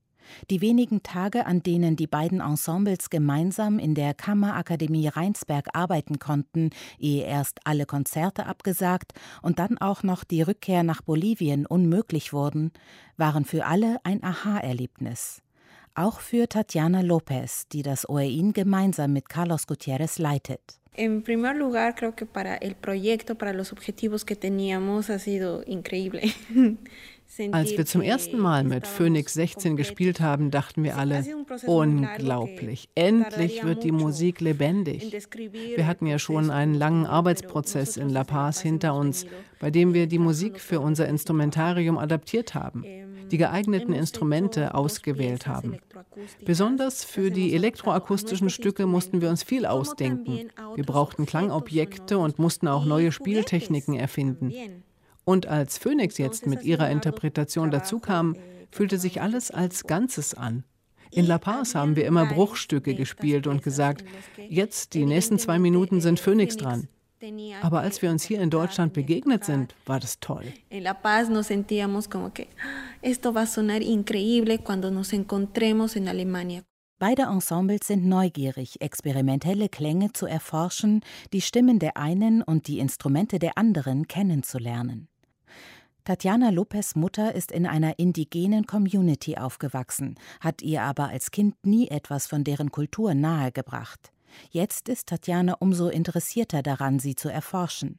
Die 0.50 0.62
wenigen 0.62 1.04
Tage, 1.04 1.46
an 1.46 1.64
denen 1.64 1.96
die 1.96 2.08
beiden 2.08 2.42
Ensembles 2.42 3.10
gemeinsam 3.10 3.80
in 3.80 3.96
der 3.96 4.14
Kammerakademie 4.14 5.08
Rheinsberg 5.08 5.68
arbeiten 5.74 6.20
konnten, 6.20 6.72
ehe 7.00 7.24
erst 7.24 7.60
alle 7.64 7.86
Konzerte 7.86 8.46
abgesagt 8.46 9.14
und 9.42 9.60
dann 9.60 9.78
auch 9.78 10.04
noch 10.04 10.24
die 10.24 10.42
Rückkehr 10.42 10.84
nach 10.84 11.02
Bolivien 11.02 11.66
unmöglich 11.66 12.34
wurden, 12.34 12.72
waren 13.18 13.46
für 13.46 13.66
alle 13.66 13.98
ein 14.04 14.24
Aha-Erlebnis. 14.24 15.42
Auch 15.94 16.20
für 16.20 16.50
Tatjana 16.50 17.02
Lopez, 17.02 17.68
die 17.70 17.82
das 17.82 18.10
OEIN 18.10 18.52
gemeinsam 18.52 19.14
mit 19.14 19.30
Carlos 19.30 19.66
Gutierrez 19.68 20.20
leitet. 20.20 20.80
En 20.98 21.22
primer 21.24 21.56
lugar, 21.56 21.96
creo 21.96 22.16
que 22.16 22.25
para 22.25 22.56
el 22.56 22.75
proyecto, 22.75 23.36
para 23.36 23.54
los 23.54 23.74
objetivos 23.74 24.24
que 24.24 24.36
teníamos, 24.36 25.10
ha 25.10 25.20
sido 25.20 25.64
increíble. 25.68 26.34
Als 27.51 27.77
wir 27.77 27.86
zum 27.86 28.01
ersten 28.01 28.39
Mal 28.39 28.63
mit 28.63 28.88
Phoenix 28.88 29.34
16 29.34 29.75
gespielt 29.75 30.22
haben, 30.22 30.51
dachten 30.51 30.84
wir 30.84 30.98
alle, 30.98 31.25
unglaublich, 31.65 32.89
endlich 32.96 33.63
wird 33.63 33.84
die 33.84 33.92
Musik 33.92 34.39
lebendig. 34.42 35.12
Wir 35.75 35.88
hatten 35.88 36.06
ja 36.06 36.18
schon 36.18 36.50
einen 36.50 36.74
langen 36.74 37.06
Arbeitsprozess 37.06 37.98
in 37.98 38.10
La 38.10 38.24
Paz 38.24 38.62
hinter 38.62 38.96
uns, 38.96 39.25
bei 39.60 39.70
dem 39.70 39.94
wir 39.94 40.08
die 40.08 40.20
Musik 40.20 40.60
für 40.60 40.80
unser 40.80 41.08
Instrumentarium 41.08 41.98
adaptiert 41.98 42.56
haben, 42.56 42.86
die 43.32 43.38
geeigneten 43.38 43.94
Instrumente 43.94 44.74
ausgewählt 44.74 45.48
haben. 45.48 45.77
Besonders 46.46 47.04
für 47.04 47.32
die 47.32 47.54
elektroakustischen 47.54 48.50
Stücke 48.50 48.86
mussten 48.86 49.22
wir 49.22 49.30
uns 49.30 49.44
viel 49.44 49.65
ausdenken. 49.65 50.51
Wir 50.75 50.86
brauchten 50.86 51.25
Klangobjekte 51.25 52.18
und 52.18 52.39
mussten 52.39 52.68
auch 52.68 52.86
neue 52.86 53.12
Spieltechniken 53.12 53.96
erfinden. 53.96 54.54
Und 55.25 55.48
als 55.48 55.77
Phoenix 55.77 56.17
jetzt 56.17 56.46
mit 56.46 56.63
ihrer 56.63 56.89
Interpretation 56.89 57.72
dazukam, 57.72 58.36
fühlte 58.72 58.98
sich 58.98 59.22
alles 59.22 59.51
als 59.51 59.86
Ganzes 59.86 60.34
an. 60.34 60.63
In 61.12 61.25
La 61.25 61.38
Paz 61.38 61.75
haben 61.75 61.96
wir 61.96 62.05
immer 62.05 62.25
Bruchstücke 62.25 62.94
gespielt 62.94 63.48
und 63.48 63.63
gesagt, 63.63 64.03
jetzt 64.50 64.94
die 64.94 65.05
nächsten 65.05 65.39
zwei 65.39 65.60
Minuten 65.60 66.01
sind 66.01 66.20
Phoenix 66.20 66.58
dran. 66.58 66.88
Aber 67.62 67.79
als 67.79 68.01
wir 68.01 68.12
uns 68.12 68.24
hier 68.24 68.41
in 68.41 68.50
Deutschland 68.50 68.94
begegnet 68.94 69.46
sind, 69.46 69.74
war 69.86 70.00
das 70.00 70.20
toll. 70.20 70.44
In 70.70 70.84
La 70.84 70.94
Paz 70.94 71.29
nos 71.29 71.48
sentíamos 71.48 72.10
como 72.10 72.34
que 72.34 72.48
esto 73.01 73.34
va 73.34 73.41
a 73.41 73.48
sonar 73.48 73.82
increíble 73.82 74.60
cuando 74.60 74.91
nos 74.91 75.13
encontremos 75.13 75.96
en 75.96 76.08
Alemania. 76.08 76.63
Beide 76.98 77.24
Ensembles 77.24 77.88
sind 77.88 78.05
neugierig, 78.05 78.79
experimentelle 78.79 79.67
Klänge 79.70 80.13
zu 80.13 80.27
erforschen, 80.27 81.01
die 81.34 81.41
Stimmen 81.41 81.77
der 81.77 81.98
einen 81.98 82.41
und 82.41 82.67
die 82.67 82.79
Instrumente 82.79 83.38
der 83.38 83.58
anderen 83.58 84.08
kennenzulernen. 84.08 85.10
Tatjana 86.06 86.52
Lopez 86.52 86.94
Mutter 86.94 87.34
ist 87.34 87.52
in 87.52 87.66
einer 87.66 87.98
indigenen 87.98 88.68
Community 88.68 89.38
aufgewachsen, 89.38 90.20
hat 90.40 90.62
ihr 90.62 90.84
aber 90.84 91.10
als 91.10 91.32
Kind 91.32 91.56
nie 91.66 91.88
etwas 91.88 92.28
von 92.28 92.44
deren 92.44 92.70
Kultur 92.72 93.16
nahegebracht. 93.16 94.12
Jetzt 94.52 94.88
ist 94.88 95.08
Tatjana 95.08 95.56
umso 95.58 95.90
interessierter 95.90 96.62
daran, 96.62 97.00
sie 97.00 97.16
zu 97.16 97.30
erforschen. 97.30 97.98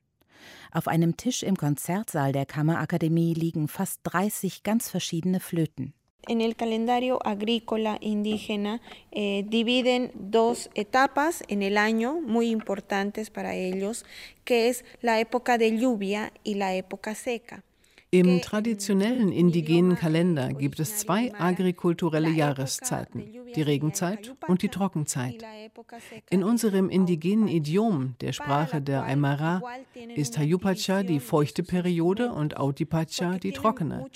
Auf 0.70 0.86
einem 0.86 1.16
Tisch 1.16 1.42
im 1.42 1.56
Konzertsaal 1.56 2.30
der 2.30 2.46
Kammerakademie 2.46 3.34
liegen 3.34 3.66
fast 3.66 4.02
30 4.04 4.62
ganz 4.62 4.88
verschiedene 4.88 5.40
Flöten. 5.40 5.92
En 6.28 6.40
el 6.40 6.54
calendario 6.54 7.18
agrícola 7.26 7.98
indígena 8.00 8.80
eh, 9.10 9.42
dividen 9.48 10.12
dos 10.14 10.70
etapas 10.74 11.42
en 11.48 11.60
el 11.62 11.76
año 11.76 12.20
muy 12.20 12.50
importantes 12.50 13.30
para 13.30 13.56
ellos, 13.56 14.04
que 14.44 14.68
es 14.68 14.84
la 15.02 15.18
época 15.18 15.58
de 15.58 15.76
lluvia 15.76 16.32
y 16.44 16.54
la 16.54 16.72
época 16.72 17.16
seca. 17.16 17.64
Im 18.10 18.40
traditionellen 18.40 19.32
indigenen 19.32 19.96
Kalender 19.96 20.52
gibt 20.52 20.78
es 20.78 20.98
zwei 20.98 21.34
agrikulturelle 21.34 22.30
Jahreszeiten, 22.30 23.24
die 23.54 23.62
Regenzeit 23.62 24.34
und 24.46 24.62
die 24.62 24.68
Trockenzeit. 24.68 25.44
In 26.30 26.44
unserem 26.44 26.88
indigenen 26.88 27.48
Idiom, 27.48 28.14
der 28.20 28.32
Sprache 28.32 28.80
der 28.80 29.04
Aymara, 29.04 29.60
ist 30.14 30.38
Hayupacha 30.38 31.02
die 31.02 31.18
feuchte 31.18 31.64
Periode 31.64 32.32
und 32.32 32.56
Autipacha 32.56 33.38
die 33.38 33.52
trockene. 33.52 34.06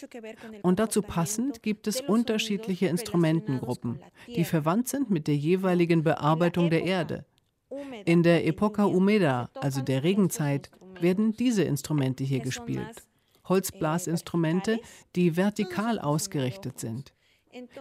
Und 0.62 0.78
dazu 0.78 1.02
passend 1.02 1.62
gibt 1.62 1.88
es 1.88 2.00
unterschiedliche 2.00 2.86
Instrumentengruppen, 2.86 4.00
die 4.28 4.44
verwandt 4.44 4.88
sind 4.88 5.10
mit 5.10 5.26
der 5.26 5.36
jeweiligen 5.36 6.04
Bearbeitung 6.04 6.70
der 6.70 6.84
Erde. 6.84 7.24
In 8.04 8.22
der 8.22 8.46
Epoca 8.46 8.84
Humeda, 8.84 9.50
also 9.54 9.80
der 9.80 10.04
Regenzeit, 10.04 10.70
werden 11.00 11.32
diese 11.36 11.64
Instrumente 11.64 12.24
hier 12.24 12.40
gespielt. 12.40 13.09
Holzblasinstrumente, 13.50 14.80
die 15.14 15.36
vertikal 15.36 15.98
ausgerichtet 15.98 16.80
sind. 16.80 17.12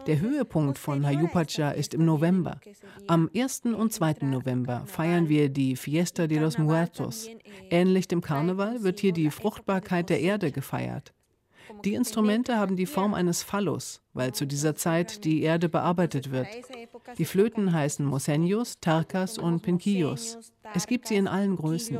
Der 0.07 0.19
Höhepunkt 0.19 0.79
von 0.79 1.05
Hayupacha 1.05 1.71
ist 1.71 1.93
im 1.93 2.03
November. 2.03 2.59
Am 3.07 3.29
1. 3.35 3.61
und 3.77 3.93
2. 3.93 4.15
November 4.21 4.83
feiern 4.87 5.29
wir 5.29 5.49
die 5.49 5.75
Fiesta 5.75 6.25
de 6.25 6.39
los 6.39 6.57
Muertos. 6.57 7.29
Ähnlich 7.69 8.07
dem 8.07 8.21
Karneval 8.21 8.83
wird 8.83 8.99
hier 8.99 9.13
die 9.13 9.29
Fruchtbarkeit 9.29 10.09
der 10.09 10.21
Erde 10.21 10.51
gefeiert. 10.51 11.13
Die 11.85 11.93
Instrumente 11.93 12.57
haben 12.57 12.75
die 12.75 12.87
Form 12.87 13.13
eines 13.13 13.43
Phallus, 13.43 14.01
weil 14.13 14.33
zu 14.33 14.45
dieser 14.47 14.75
Zeit 14.75 15.23
die 15.23 15.43
Erde 15.43 15.69
bearbeitet 15.69 16.31
wird. 16.31 16.47
Die 17.19 17.25
Flöten 17.25 17.71
heißen 17.71 18.05
Moseños, 18.07 18.77
Tarkas 18.81 19.37
und 19.37 19.61
Pinquillos. 19.61 20.51
Es 20.73 20.87
gibt 20.87 21.07
sie 21.07 21.15
in 21.15 21.27
allen 21.27 21.55
Größen 21.55 21.99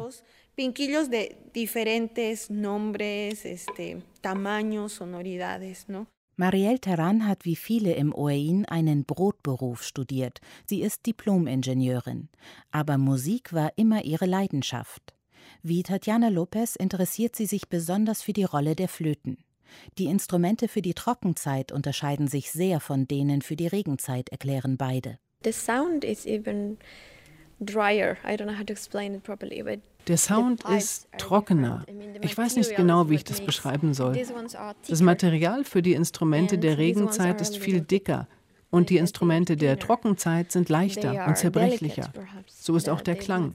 pinquillos 0.60 1.10
de 1.10 1.38
diferentes 1.54 2.50
nombres, 2.50 3.46
este, 3.46 4.02
tamaños, 4.20 4.92
sonoridades, 4.92 5.88
¿no? 5.88 6.08
Marielle 6.36 6.80
Terran 6.80 7.26
hat 7.26 7.46
wie 7.46 7.56
viele 7.56 7.94
im 7.94 8.14
OEIN 8.14 8.66
einen 8.66 9.06
Brotberuf 9.06 9.84
studiert. 9.84 10.42
Sie 10.66 10.82
ist 10.82 11.06
Diplom-Ingenieurin. 11.06 12.28
Aber 12.72 12.98
Musik 12.98 13.54
war 13.54 13.72
immer 13.78 14.04
ihre 14.04 14.26
Leidenschaft. 14.26 15.16
Wie 15.64 15.82
Tatjana 15.82 16.28
Lopez 16.28 16.76
interessiert 16.76 17.38
sie 17.38 17.46
sich 17.46 17.70
besonders 17.70 18.22
für 18.22 18.34
die 18.34 18.44
Rolle 18.44 18.76
der 18.76 18.90
Flöten. 18.90 19.38
Die 19.98 20.08
Instrumente 20.08 20.68
für 20.68 20.82
die 20.82 20.94
Trockenzeit 20.94 21.72
unterscheiden 21.72 22.28
sich 22.28 22.52
sehr 22.52 22.82
von 22.82 23.08
denen 23.08 23.42
für 23.42 23.56
die 23.56 23.68
Regenzeit, 23.68 24.28
erklären 24.28 24.76
beide. 24.76 25.20
The 25.46 25.54
sound 25.54 26.04
is 26.04 26.26
even 26.26 26.78
drier. 27.60 28.18
I 28.26 28.36
don't 28.36 28.48
know 28.48 28.58
how 28.58 28.66
to 28.66 28.74
explain 28.74 29.16
it 29.16 29.24
properly, 29.24 29.64
but 29.64 29.80
der 30.08 30.18
Sound 30.18 30.64
ist 30.70 31.08
trockener. 31.18 31.86
Ich 32.22 32.38
weiß 32.38 32.56
nicht 32.56 32.76
genau, 32.76 33.10
wie 33.10 33.16
ich 33.16 33.24
das 33.24 33.42
beschreiben 33.42 33.94
soll. 33.94 34.18
Das 34.88 35.02
Material 35.02 35.64
für 35.64 35.82
die 35.82 35.94
Instrumente 35.94 36.58
der 36.58 36.78
Regenzeit 36.78 37.42
ist 37.42 37.58
viel 37.58 37.82
dicker 37.82 38.28
und 38.72 38.90
die 38.90 38.98
Instrumente 38.98 39.56
der 39.56 39.78
Trockenzeit 39.78 40.52
sind 40.52 40.70
leichter 40.70 41.28
und 41.28 41.38
zerbrechlicher. 41.38 42.12
So 42.48 42.76
ist 42.76 42.90
auch 42.90 43.02
der 43.02 43.16
Klang. 43.16 43.54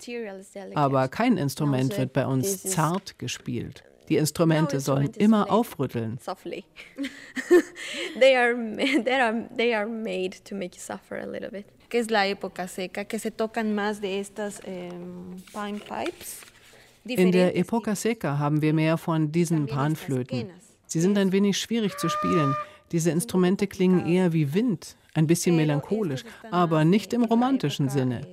Aber 0.75 1.09
kein 1.09 1.37
Instrument 1.37 1.97
wird 1.97 2.13
bei 2.13 2.27
uns 2.27 2.63
zart 2.63 3.19
gespielt. 3.19 3.85
Die 4.09 4.17
Instrumente 4.17 4.81
sollen 4.81 5.11
immer 5.17 5.51
aufrütteln. 5.51 6.19
they 8.21 8.37
are 8.37 8.55
they 8.77 9.21
are 9.21 9.49
they 9.57 9.75
are 9.75 9.87
made 9.87 10.37
to 10.45 10.55
make 10.55 10.77
you 10.77 10.81
suffer 10.81 11.19
a 11.19 11.27
little 11.27 11.51
bit. 11.51 11.67
Que 11.89 12.01
es 12.01 12.11
la 12.11 12.27
época 12.27 12.69
seca, 12.69 13.05
que 13.05 13.19
se 13.19 13.31
tocan 13.31 13.75
más 13.75 14.01
de 14.01 14.21
estas 14.21 14.61
eh, 14.65 14.91
pine 15.53 15.79
pipes. 15.79 16.41
In 17.07 17.33
der 17.33 17.55
Epoca 17.55 17.95
Seca 17.95 18.39
haben 18.39 18.63
wir 18.63 18.73
mehr 18.73 18.97
von 18.97 19.31
diesen 19.31 19.67
Panflöten. 19.67 20.49
Sie 20.87 21.01
sind 21.01 21.19
ein 21.19 21.33
wenig 21.33 21.59
schwierig 21.59 21.99
zu 21.99 22.09
spielen. 22.09 22.55
Diese 22.93 23.11
Instrumente 23.11 23.67
klingen 23.67 24.07
eher 24.07 24.33
wie 24.33 24.55
Wind, 24.55 24.97
ein 25.13 25.27
bisschen 25.27 25.57
melancholisch, 25.57 26.25
aber 26.51 26.85
nicht 26.85 27.13
im 27.13 27.25
romantischen 27.25 27.91
Sinne. 27.91 28.27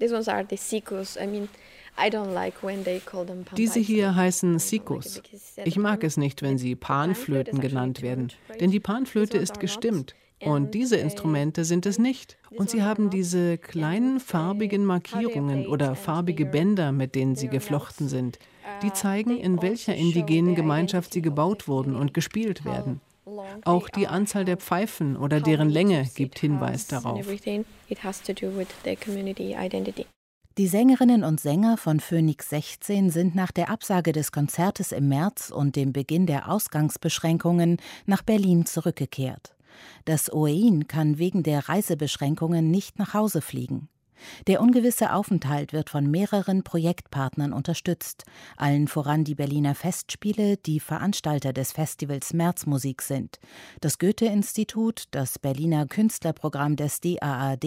These 0.00 0.14
ones 0.14 0.28
are 0.28 0.44
the 0.48 0.56
sicus. 0.56 1.18
I 1.18 1.26
mean, 1.26 1.48
diese 3.56 3.80
hier 3.80 4.14
heißen 4.14 4.58
Sikus. 4.58 5.22
Ich 5.64 5.76
mag 5.76 6.04
es 6.04 6.16
nicht, 6.16 6.42
wenn 6.42 6.58
sie 6.58 6.74
Panflöten 6.76 7.60
genannt 7.60 8.02
werden, 8.02 8.32
denn 8.58 8.70
die 8.70 8.80
Panflöte 8.80 9.38
ist 9.38 9.60
gestimmt. 9.60 10.14
Und 10.42 10.74
diese 10.74 10.96
Instrumente 10.96 11.64
sind 11.64 11.84
es 11.84 11.98
nicht. 11.98 12.38
Und 12.50 12.70
sie 12.70 12.82
haben 12.82 13.10
diese 13.10 13.58
kleinen 13.58 14.20
farbigen 14.20 14.84
Markierungen 14.86 15.66
oder 15.66 15.94
farbige 15.94 16.46
Bänder, 16.46 16.92
mit 16.92 17.14
denen 17.14 17.36
sie 17.36 17.48
geflochten 17.48 18.08
sind. 18.08 18.38
Die 18.82 18.92
zeigen, 18.92 19.36
in 19.36 19.60
welcher 19.60 19.94
indigenen 19.94 20.54
Gemeinschaft 20.54 21.12
sie 21.12 21.22
gebaut 21.22 21.68
wurden 21.68 21.94
und 21.94 22.14
gespielt 22.14 22.64
werden. 22.64 23.00
Auch 23.64 23.88
die 23.88 24.06
Anzahl 24.06 24.44
der 24.44 24.56
Pfeifen 24.56 25.16
oder 25.16 25.40
deren 25.40 25.68
Länge 25.68 26.08
gibt 26.14 26.38
Hinweis 26.38 26.86
darauf. 26.86 27.26
Die 30.58 30.66
Sängerinnen 30.66 31.22
und 31.22 31.40
Sänger 31.40 31.76
von 31.76 32.00
Phoenix 32.00 32.50
16 32.50 33.10
sind 33.10 33.36
nach 33.36 33.52
der 33.52 33.70
Absage 33.70 34.10
des 34.10 34.32
Konzertes 34.32 34.90
im 34.90 35.08
März 35.08 35.50
und 35.50 35.76
dem 35.76 35.92
Beginn 35.92 36.26
der 36.26 36.50
Ausgangsbeschränkungen 36.50 37.76
nach 38.06 38.22
Berlin 38.22 38.66
zurückgekehrt. 38.66 39.54
Das 40.06 40.30
OEIN 40.30 40.88
kann 40.88 41.18
wegen 41.18 41.44
der 41.44 41.68
Reisebeschränkungen 41.68 42.68
nicht 42.68 42.98
nach 42.98 43.14
Hause 43.14 43.42
fliegen. 43.42 43.88
Der 44.46 44.60
ungewisse 44.60 45.12
Aufenthalt 45.12 45.72
wird 45.72 45.90
von 45.90 46.10
mehreren 46.10 46.62
Projektpartnern 46.62 47.52
unterstützt, 47.52 48.24
allen 48.56 48.88
voran 48.88 49.24
die 49.24 49.34
Berliner 49.34 49.74
Festspiele, 49.74 50.56
die 50.56 50.80
Veranstalter 50.80 51.52
des 51.52 51.72
Festivals 51.72 52.32
Märzmusik 52.32 53.02
sind, 53.02 53.38
das 53.80 53.98
Goethe-Institut, 53.98 55.04
das 55.10 55.38
Berliner 55.38 55.86
Künstlerprogramm 55.86 56.76
des 56.76 57.00
DAAD, 57.00 57.64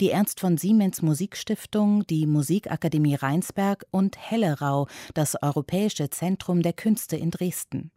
die 0.00 0.10
Ernst 0.10 0.40
von 0.40 0.56
Siemens 0.56 1.02
Musikstiftung, 1.02 2.06
die 2.06 2.26
Musikakademie 2.26 3.14
Rheinsberg 3.14 3.86
und 3.90 4.16
Hellerau, 4.18 4.86
das 5.14 5.40
Europäische 5.42 6.10
Zentrum 6.10 6.62
der 6.62 6.72
Künste 6.72 7.16
in 7.16 7.30
Dresden. 7.30 7.90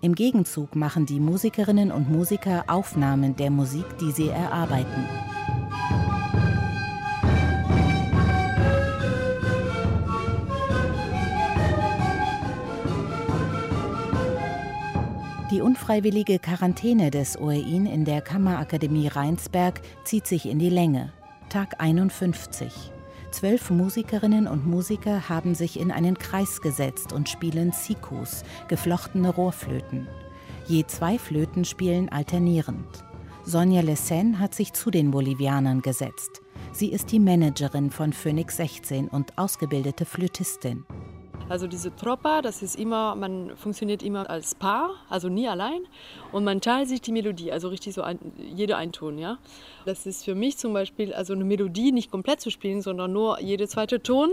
Im 0.00 0.14
Gegenzug 0.14 0.74
machen 0.74 1.06
die 1.06 1.20
Musikerinnen 1.20 1.92
und 1.92 2.10
Musiker 2.10 2.64
Aufnahmen 2.66 3.36
der 3.36 3.50
Musik, 3.50 3.86
die 4.00 4.10
sie 4.10 4.28
erarbeiten. 4.28 5.06
Die 15.50 15.62
unfreiwillige 15.62 16.38
Quarantäne 16.38 17.10
des 17.10 17.36
OEIN 17.36 17.86
in 17.86 18.04
der 18.04 18.20
Kammerakademie 18.20 19.08
Rheinsberg 19.08 19.80
zieht 20.04 20.28
sich 20.28 20.46
in 20.46 20.60
die 20.60 20.70
Länge. 20.70 21.12
Tag 21.48 21.74
51. 21.80 22.72
Zwölf 23.32 23.68
Musikerinnen 23.70 24.46
und 24.46 24.64
Musiker 24.64 25.28
haben 25.28 25.56
sich 25.56 25.80
in 25.80 25.90
einen 25.90 26.16
Kreis 26.16 26.60
gesetzt 26.60 27.12
und 27.12 27.28
spielen 27.28 27.72
Sikus, 27.72 28.44
geflochtene 28.68 29.28
Rohrflöten. 29.28 30.06
Je 30.68 30.84
zwei 30.86 31.18
Flöten 31.18 31.64
spielen 31.64 32.08
alternierend. 32.10 33.04
Sonja 33.44 33.80
Lessen 33.80 34.38
hat 34.38 34.54
sich 34.54 34.72
zu 34.72 34.92
den 34.92 35.10
Bolivianern 35.10 35.82
gesetzt. 35.82 36.42
Sie 36.72 36.92
ist 36.92 37.10
die 37.10 37.18
Managerin 37.18 37.90
von 37.90 38.12
Phoenix 38.12 38.58
16 38.58 39.08
und 39.08 39.36
ausgebildete 39.36 40.04
Flötistin. 40.04 40.84
Also 41.50 41.66
diese 41.66 41.94
Tropa, 41.96 42.42
das 42.42 42.62
ist 42.62 42.78
immer, 42.78 43.16
man 43.16 43.56
funktioniert 43.56 44.04
immer 44.04 44.30
als 44.30 44.54
Paar, 44.54 44.94
also 45.08 45.28
nie 45.28 45.48
allein. 45.48 45.80
Und 46.30 46.44
man 46.44 46.60
teilt 46.60 46.88
sich 46.88 47.00
die 47.00 47.10
Melodie, 47.10 47.50
also 47.50 47.66
richtig 47.70 47.92
so 47.92 48.02
ein, 48.02 48.20
jeder 48.54 48.76
ein 48.76 48.92
Ton, 48.92 49.18
ja. 49.18 49.36
Das 49.84 50.06
ist 50.06 50.24
für 50.24 50.36
mich 50.36 50.58
zum 50.58 50.72
Beispiel, 50.72 51.12
also 51.12 51.32
eine 51.32 51.42
Melodie 51.42 51.90
nicht 51.90 52.08
komplett 52.08 52.40
zu 52.40 52.50
spielen, 52.50 52.82
sondern 52.82 53.12
nur 53.12 53.40
jede 53.40 53.66
zweite 53.66 54.00
Ton. 54.00 54.30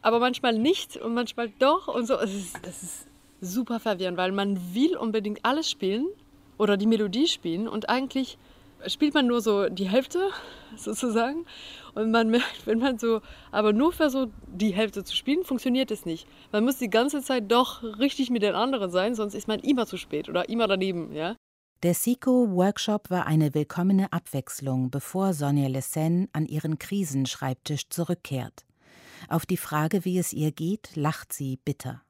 Aber 0.00 0.20
manchmal 0.20 0.56
nicht 0.56 0.96
und 0.98 1.14
manchmal 1.14 1.50
doch 1.58 1.88
und 1.88 2.06
so. 2.06 2.14
Das 2.14 2.32
ist, 2.32 2.56
das 2.62 2.80
ist 2.84 3.06
super 3.40 3.80
verwirrend, 3.80 4.18
weil 4.18 4.30
man 4.30 4.72
will 4.74 4.96
unbedingt 4.96 5.44
alles 5.44 5.68
spielen 5.68 6.06
oder 6.58 6.76
die 6.76 6.86
Melodie 6.86 7.26
spielen 7.26 7.66
und 7.66 7.88
eigentlich 7.88 8.38
spielt 8.86 9.14
man 9.14 9.26
nur 9.26 9.40
so 9.40 9.68
die 9.68 9.88
Hälfte 9.88 10.30
sozusagen. 10.76 11.46
Und 11.94 12.10
man 12.10 12.30
merkt, 12.30 12.66
wenn 12.66 12.78
man 12.78 12.98
so, 12.98 13.20
aber 13.50 13.72
nur 13.72 13.92
versucht, 13.92 14.30
die 14.46 14.70
Hälfte 14.70 15.04
zu 15.04 15.16
spielen, 15.16 15.44
funktioniert 15.44 15.90
es 15.90 16.04
nicht. 16.04 16.26
Man 16.52 16.64
muss 16.64 16.78
die 16.78 16.90
ganze 16.90 17.22
Zeit 17.22 17.50
doch 17.50 17.82
richtig 17.82 18.30
mit 18.30 18.42
den 18.42 18.54
anderen 18.54 18.90
sein, 18.90 19.14
sonst 19.14 19.34
ist 19.34 19.48
man 19.48 19.60
immer 19.60 19.86
zu 19.86 19.96
spät 19.96 20.28
oder 20.28 20.48
immer 20.48 20.68
daneben, 20.68 21.12
ja. 21.12 21.36
Der 21.84 21.94
SICO-Workshop 21.94 23.08
war 23.08 23.26
eine 23.26 23.54
willkommene 23.54 24.12
Abwechslung, 24.12 24.90
bevor 24.90 25.32
Sonja 25.32 25.68
Lessen 25.68 26.28
an 26.32 26.46
ihren 26.46 26.78
Krisenschreibtisch 26.78 27.88
zurückkehrt. 27.88 28.66
Auf 29.28 29.46
die 29.46 29.56
Frage, 29.56 30.04
wie 30.04 30.18
es 30.18 30.32
ihr 30.32 30.50
geht, 30.50 30.96
lacht 30.96 31.32
sie 31.32 31.56
bitter. 31.64 32.02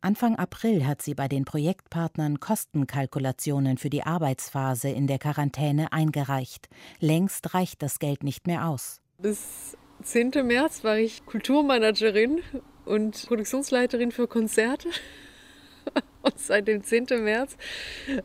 Anfang 0.00 0.36
April 0.36 0.86
hat 0.86 1.02
sie 1.02 1.14
bei 1.14 1.28
den 1.28 1.44
Projektpartnern 1.44 2.40
Kostenkalkulationen 2.40 3.78
für 3.78 3.90
die 3.90 4.02
Arbeitsphase 4.02 4.88
in 4.88 5.06
der 5.06 5.18
Quarantäne 5.18 5.92
eingereicht. 5.92 6.68
Längst 7.00 7.54
reicht 7.54 7.82
das 7.82 7.98
Geld 7.98 8.22
nicht 8.22 8.46
mehr 8.46 8.68
aus. 8.68 9.00
Bis 9.18 9.76
10. 10.02 10.30
März 10.44 10.84
war 10.84 10.98
ich 10.98 11.26
Kulturmanagerin 11.26 12.40
und 12.84 13.26
Produktionsleiterin 13.26 14.12
für 14.12 14.28
Konzerte. 14.28 14.88
Und 16.22 16.38
seit 16.38 16.68
dem 16.68 16.82
10. 16.82 17.06
März 17.22 17.56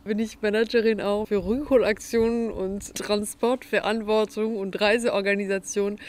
bin 0.03 0.19
ich 0.19 0.41
Managerin 0.41 1.01
auch 1.01 1.27
für 1.27 1.45
Rückholaktionen 1.45 2.51
und 2.51 2.95
Transportverantwortung 2.95 4.57
und 4.57 4.79
Reiseorganisation 4.79 5.99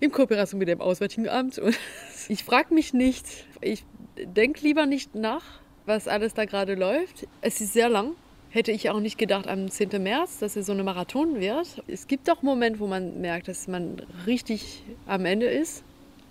in 0.00 0.12
Kooperation 0.12 0.58
mit 0.58 0.68
dem 0.68 0.80
Auswärtigen 0.80 1.28
Amt. 1.28 1.58
Und 1.58 1.76
ich 2.28 2.44
frage 2.44 2.72
mich 2.74 2.94
nicht, 2.94 3.26
ich 3.60 3.84
denk 4.16 4.60
lieber 4.62 4.86
nicht 4.86 5.14
nach, 5.14 5.60
was 5.86 6.08
alles 6.08 6.34
da 6.34 6.44
gerade 6.44 6.74
läuft. 6.74 7.26
Es 7.40 7.60
ist 7.60 7.72
sehr 7.72 7.88
lang. 7.88 8.14
Hätte 8.50 8.70
ich 8.70 8.90
auch 8.90 9.00
nicht 9.00 9.16
gedacht 9.16 9.48
am 9.48 9.70
10. 9.70 10.02
März, 10.02 10.38
dass 10.38 10.56
es 10.56 10.66
so 10.66 10.72
eine 10.72 10.84
Marathon 10.84 11.40
wird. 11.40 11.82
Es 11.88 12.06
gibt 12.06 12.30
auch 12.30 12.42
Momente, 12.42 12.80
wo 12.80 12.86
man 12.86 13.20
merkt, 13.20 13.48
dass 13.48 13.66
man 13.66 14.02
richtig 14.26 14.84
am 15.06 15.24
Ende 15.24 15.46
ist. 15.46 15.84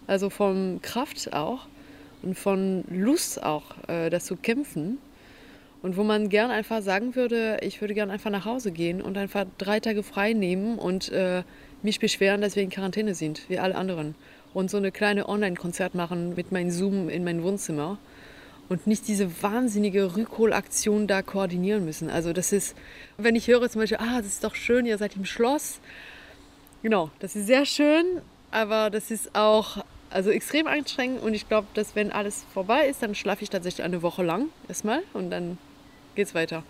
Also 0.06 0.30
von 0.30 0.80
Kraft 0.84 1.34
auch 1.34 1.68
und 2.24 2.38
von 2.38 2.84
Lust 2.90 3.44
auch, 3.44 3.64
äh, 3.88 4.10
das 4.10 4.26
zu 4.26 4.36
kämpfen. 4.36 4.98
Und 5.82 5.98
wo 5.98 6.04
man 6.04 6.30
gern 6.30 6.52
einfach 6.52 6.82
sagen 6.82 7.16
würde, 7.16 7.58
ich 7.62 7.82
würde 7.82 7.96
gern 7.96 8.12
einfach 8.12 8.30
nach 8.30 8.46
Hause 8.46 8.72
gehen 8.72 9.02
und 9.02 9.18
einfach 9.18 9.46
drei 9.58 9.80
Tage 9.80 10.04
frei 10.04 10.34
nehmen 10.34 10.78
und 10.78 11.10
äh, 11.10 11.44
mich 11.82 12.00
beschweren, 12.00 12.42
dass 12.42 12.56
wir 12.56 12.62
in 12.62 12.70
Quarantäne 12.70 13.16
sind, 13.16 13.50
wie 13.50 13.58
alle 13.58 13.76
anderen 13.76 14.14
und 14.54 14.70
so 14.70 14.78
eine 14.78 14.92
kleine 14.92 15.28
Online-Konzert 15.28 15.96
machen 15.96 16.36
mit 16.36 16.52
meinem 16.52 16.70
Zoom 16.70 17.10
in 17.10 17.24
mein 17.24 17.42
Wohnzimmer 17.44 17.98
und 18.70 18.88
nicht 18.88 19.08
diese 19.08 19.42
wahnsinnige 19.42 20.16
Rückholaktion 20.16 21.08
da 21.08 21.22
koordinieren 21.22 21.84
müssen. 21.84 22.10
Also 22.10 22.32
das 22.32 22.52
ist, 22.52 22.76
wenn 23.18 23.36
ich 23.36 23.48
höre 23.48 23.70
zum 23.70 23.82
Beispiel, 23.82 23.98
ah, 24.00 24.18
das 24.18 24.28
ist 24.28 24.44
doch 24.44 24.56
schön, 24.56 24.86
ihr 24.86 24.98
seid 24.98 25.16
im 25.16 25.26
Schloss. 25.26 25.80
Genau, 26.84 27.10
das 27.20 27.36
ist 27.36 27.48
sehr 27.48 27.66
schön, 27.66 28.06
aber 28.50 28.90
das 28.90 29.12
ist 29.12 29.36
auch 29.36 29.84
also 30.12 30.30
extrem 30.30 30.68
anstrengend 30.68 31.22
und 31.22 31.34
ich 31.34 31.48
glaube, 31.48 31.68
dass 31.74 31.96
wenn 31.96 32.12
alles 32.12 32.46
vorbei 32.54 32.88
ist, 32.88 33.02
dann 33.02 33.16
schlafe 33.16 33.44
ich 33.44 33.50
tatsächlich 33.50 33.84
eine 33.84 34.02
Woche 34.02 34.24
lang 34.24 34.50
erstmal 34.68 35.02
und 35.14 35.30
dann 35.32 35.58
geht's 36.16 36.36
weiter. 36.36 36.64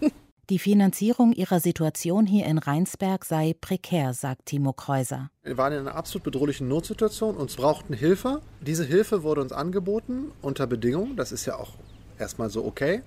Die 0.50 0.58
Finanzierung 0.58 1.32
ihrer 1.32 1.60
Situation 1.60 2.26
hier 2.26 2.46
in 2.46 2.58
Rheinsberg 2.58 3.24
sei 3.24 3.54
prekär, 3.58 4.12
sagt 4.12 4.46
Timo 4.46 4.72
Kreuser. 4.72 5.30
Wir 5.44 5.56
waren 5.56 5.72
in 5.72 5.78
einer 5.80 5.94
absolut 5.94 6.24
bedrohlichen 6.24 6.68
Notsituation, 6.68 7.36
uns 7.36 7.56
brauchten 7.56 7.94
Hilfe. 7.94 8.42
Diese 8.60 8.84
Hilfe 8.84 9.22
wurde 9.22 9.40
uns 9.40 9.52
angeboten 9.52 10.32
unter 10.42 10.66
Bedingungen, 10.66 11.16
das 11.16 11.32
ist 11.32 11.46
ja 11.46 11.56
auch 11.56 11.70
erstmal 12.18 12.50
so 12.50 12.64
okay, 12.64 13.02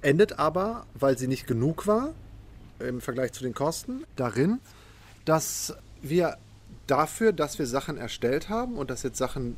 endet 0.00 0.38
aber, 0.38 0.86
weil 0.94 1.18
sie 1.18 1.28
nicht 1.28 1.46
genug 1.46 1.86
war 1.86 2.14
im 2.80 3.00
Vergleich 3.00 3.32
zu 3.32 3.44
den 3.44 3.54
Kosten, 3.54 4.04
darin, 4.16 4.58
dass 5.24 5.76
wir 6.02 6.38
dafür, 6.90 7.32
dass 7.32 7.58
wir 7.58 7.66
Sachen 7.66 7.96
erstellt 7.96 8.48
haben 8.48 8.76
und 8.76 8.90
dass 8.90 9.02
jetzt 9.02 9.18
Sachen 9.18 9.56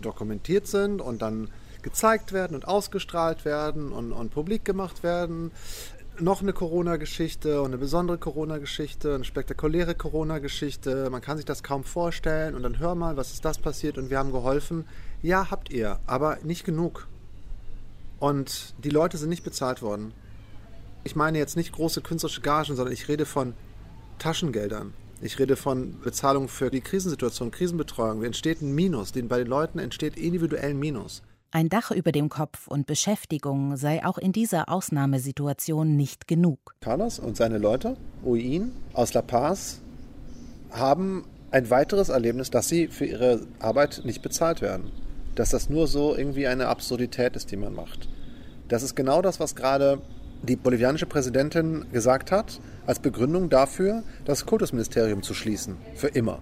dokumentiert 0.00 0.66
sind 0.66 1.00
und 1.00 1.22
dann 1.22 1.50
gezeigt 1.82 2.32
werden 2.32 2.54
und 2.54 2.66
ausgestrahlt 2.66 3.44
werden 3.44 3.92
und, 3.92 4.12
und 4.12 4.30
publik 4.30 4.64
gemacht 4.64 5.02
werden, 5.02 5.50
noch 6.20 6.42
eine 6.42 6.52
Corona-Geschichte 6.52 7.62
und 7.62 7.68
eine 7.68 7.78
besondere 7.78 8.18
Corona-Geschichte, 8.18 9.14
eine 9.14 9.24
spektakuläre 9.24 9.94
Corona-Geschichte. 9.94 11.08
Man 11.10 11.22
kann 11.22 11.38
sich 11.38 11.46
das 11.46 11.62
kaum 11.62 11.84
vorstellen 11.84 12.54
und 12.54 12.62
dann 12.62 12.78
hör 12.78 12.94
mal, 12.94 13.16
was 13.16 13.32
ist 13.32 13.44
das 13.44 13.58
passiert 13.58 13.98
und 13.98 14.10
wir 14.10 14.18
haben 14.18 14.30
geholfen. 14.30 14.84
Ja, 15.22 15.50
habt 15.50 15.70
ihr, 15.70 15.98
aber 16.06 16.38
nicht 16.42 16.64
genug. 16.64 17.08
Und 18.20 18.74
die 18.84 18.90
Leute 18.90 19.16
sind 19.16 19.30
nicht 19.30 19.42
bezahlt 19.42 19.82
worden. 19.82 20.12
Ich 21.02 21.16
meine 21.16 21.38
jetzt 21.38 21.56
nicht 21.56 21.72
große 21.72 22.02
künstlerische 22.02 22.42
Gagen, 22.42 22.76
sondern 22.76 22.92
ich 22.92 23.08
rede 23.08 23.26
von 23.26 23.54
Taschengeldern. 24.18 24.94
Ich 25.24 25.38
rede 25.38 25.54
von 25.54 26.00
Bezahlung 26.00 26.48
für 26.48 26.68
die 26.68 26.80
Krisensituation, 26.80 27.52
Krisenbetreuung. 27.52 28.24
Entsteht 28.24 28.60
ein 28.60 28.74
Minus. 28.74 29.12
Bei 29.12 29.38
den 29.38 29.46
Leuten 29.46 29.78
entsteht 29.78 30.16
individuell 30.16 30.70
ein 30.70 30.80
Minus. 30.80 31.22
Ein 31.52 31.68
Dach 31.68 31.92
über 31.92 32.10
dem 32.10 32.28
Kopf 32.28 32.66
und 32.66 32.88
Beschäftigung 32.88 33.76
sei 33.76 34.04
auch 34.04 34.18
in 34.18 34.32
dieser 34.32 34.68
Ausnahmesituation 34.68 35.94
nicht 35.96 36.26
genug. 36.26 36.74
Carlos 36.80 37.20
und 37.20 37.36
seine 37.36 37.58
Leute, 37.58 37.96
Uin 38.24 38.72
aus 38.94 39.14
La 39.14 39.22
Paz, 39.22 39.80
haben 40.72 41.24
ein 41.52 41.70
weiteres 41.70 42.08
Erlebnis, 42.08 42.50
dass 42.50 42.68
sie 42.68 42.88
für 42.88 43.04
ihre 43.04 43.46
Arbeit 43.60 44.02
nicht 44.04 44.22
bezahlt 44.22 44.60
werden. 44.60 44.90
Dass 45.36 45.50
das 45.50 45.70
nur 45.70 45.86
so 45.86 46.16
irgendwie 46.16 46.48
eine 46.48 46.66
Absurdität 46.66 47.36
ist, 47.36 47.52
die 47.52 47.56
man 47.56 47.76
macht. 47.76 48.08
Das 48.66 48.82
ist 48.82 48.96
genau 48.96 49.22
das, 49.22 49.38
was 49.38 49.54
gerade 49.54 50.02
die 50.42 50.56
bolivianische 50.56 51.06
Präsidentin 51.06 51.86
gesagt 51.92 52.32
hat, 52.32 52.60
als 52.86 52.98
Begründung 52.98 53.48
dafür, 53.48 54.02
das 54.24 54.44
Kultusministerium 54.46 55.22
zu 55.22 55.34
schließen. 55.34 55.76
Für 55.94 56.08
immer. 56.08 56.40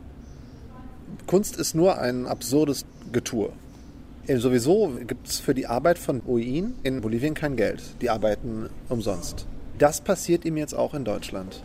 Kunst 1.27 1.57
ist 1.57 1.75
nur 1.75 1.99
ein 1.99 2.27
absurdes 2.27 2.85
Getue 3.13 3.53
Äh, 4.27 4.37
sowieso 4.37 4.93
gibt 5.07 5.27
es 5.27 5.41
für 5.41 5.55
die 5.55 5.67
Arbeit 5.67 5.99
von 5.99 6.23
OIN 6.27 6.75
in 6.83 7.01
Bolivien 7.01 7.35
kein 7.35 7.57
Geld. 7.57 7.83
Die 8.01 8.11
arbeiten 8.11 8.69
umsonst. 8.89 9.47
Das 9.79 10.01
passiert 10.01 10.45
ihm 10.45 10.57
jetzt 10.57 10.75
auch 10.75 10.95
in 10.95 11.05
Deutschland. 11.05 11.63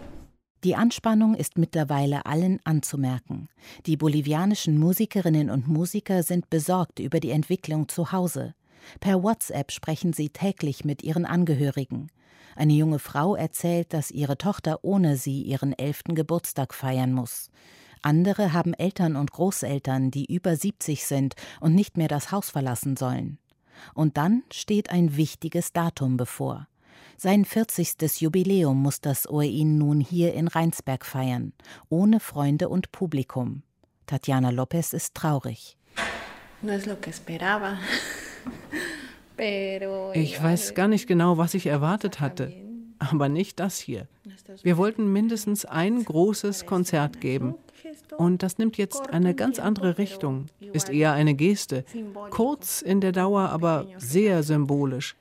Die 0.64 0.76
Anspannung 0.76 1.36
ist 1.36 1.58
mittlerweile 1.58 2.26
allen 2.26 2.60
anzumerken. 2.64 3.50
Die 3.86 3.98
bolivianischen 3.98 4.80
Musikerinnen 4.80 5.52
und 5.52 5.68
Musiker 5.68 6.24
sind 6.24 6.50
besorgt 6.50 7.00
über 7.00 7.20
die 7.20 7.30
Entwicklung 7.30 7.88
zu 7.88 8.12
Hause. 8.12 8.56
Per 9.00 9.22
WhatsApp 9.22 9.72
sprechen 9.72 10.14
sie 10.14 10.30
täglich 10.30 10.86
mit 10.86 11.04
ihren 11.04 11.26
Angehörigen. 11.26 12.10
Eine 12.56 12.74
junge 12.74 13.00
Frau 13.00 13.36
erzählt, 13.36 13.94
dass 13.94 14.12
ihre 14.12 14.38
Tochter 14.38 14.80
ohne 14.84 15.18
sie 15.18 15.42
ihren 15.42 15.78
elften 15.78 16.16
Geburtstag 16.16 16.74
feiern 16.74 17.12
muss. 17.12 17.52
Andere 18.02 18.54
haben 18.54 18.74
Eltern 18.74 19.16
und 19.16 19.32
Großeltern, 19.32 20.12
die 20.12 20.32
über 20.34 20.56
70 20.56 21.06
sind 21.06 21.36
und 21.60 21.76
nicht 21.76 21.98
mehr 21.98 22.08
das 22.08 22.32
Haus 22.32 22.50
verlassen 22.50 22.96
sollen. 22.96 23.40
Und 23.94 24.18
dann 24.18 24.44
steht 24.52 24.90
ein 24.90 25.18
wichtiges 25.18 25.74
Datum 25.74 26.16
bevor. 26.16 26.68
Sein 27.18 27.46
40. 27.46 28.22
Jubiläum 28.22 28.82
muss 28.82 29.02
das 29.02 29.30
OEIN 29.30 29.78
nun 29.78 30.00
hier 30.00 30.34
in 30.34 30.48
Rheinsberg 30.48 31.06
feiern, 31.06 31.54
ohne 31.90 32.20
Freunde 32.20 32.70
und 32.70 32.92
Publikum. 32.92 33.64
Tatjana 34.06 34.50
Lopez 34.50 34.94
ist 34.94 35.16
traurig. 35.16 35.78
Ich 40.14 40.42
weiß 40.42 40.74
gar 40.76 40.88
nicht 40.88 41.08
genau, 41.08 41.38
was 41.38 41.54
ich 41.54 41.68
erwartet 41.68 42.20
hatte, 42.20 42.54
aber 43.00 43.30
nicht 43.30 43.60
das 43.60 43.80
hier. 43.80 44.08
Wir 44.64 44.78
wollten 44.78 45.12
mindestens 45.12 45.66
ein 45.66 46.04
großes 46.04 46.66
Konzert 46.66 47.22
geben. 47.22 47.56
Und 48.18 48.44
das 48.44 48.58
nimmt 48.58 48.78
jetzt 48.78 49.10
eine 49.10 49.36
ganz 49.36 49.60
andere 49.60 49.98
Richtung, 49.98 50.48
ist 50.74 50.90
eher 50.90 51.14
eine 51.14 51.36
Geste, 51.36 51.86
kurz 52.30 52.82
in 52.82 53.02
der 53.02 53.12
Dauer, 53.12 53.50
aber 53.50 53.88
sehr 53.98 54.44
symbolisch. 54.44 55.16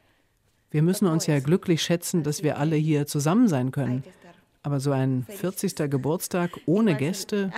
Wir 0.71 0.83
müssen 0.83 1.07
uns 1.07 1.27
ja 1.27 1.39
glücklich 1.39 1.83
schätzen, 1.83 2.23
dass 2.23 2.43
wir 2.43 2.59
alle 2.59 2.77
hier 2.77 3.07
zusammen 3.07 3.49
sein 3.49 3.71
können. 3.71 4.03
Aber 4.63 4.81
so 4.81 4.93
ein 4.93 5.27
40. 5.29 5.91
Geburtstag 5.91 6.59
ohne 6.67 6.97
Gäste. 6.97 7.53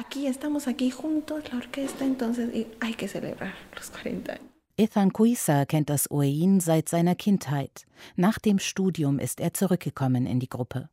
Ethan 4.79 5.15
Cuisa 5.15 5.65
kennt 5.65 5.89
das 5.89 6.11
Oein 6.11 6.61
seit 6.61 6.91
seiner 6.91 7.15
Kindheit. 7.15 7.87
Nach 8.15 8.39
dem 8.39 8.59
Studium 8.59 9.19
ist 9.19 9.41
er 9.41 9.55
zurückgekommen 9.55 10.27
in 10.27 10.39
die 10.39 10.51
Gruppe. 10.51 10.91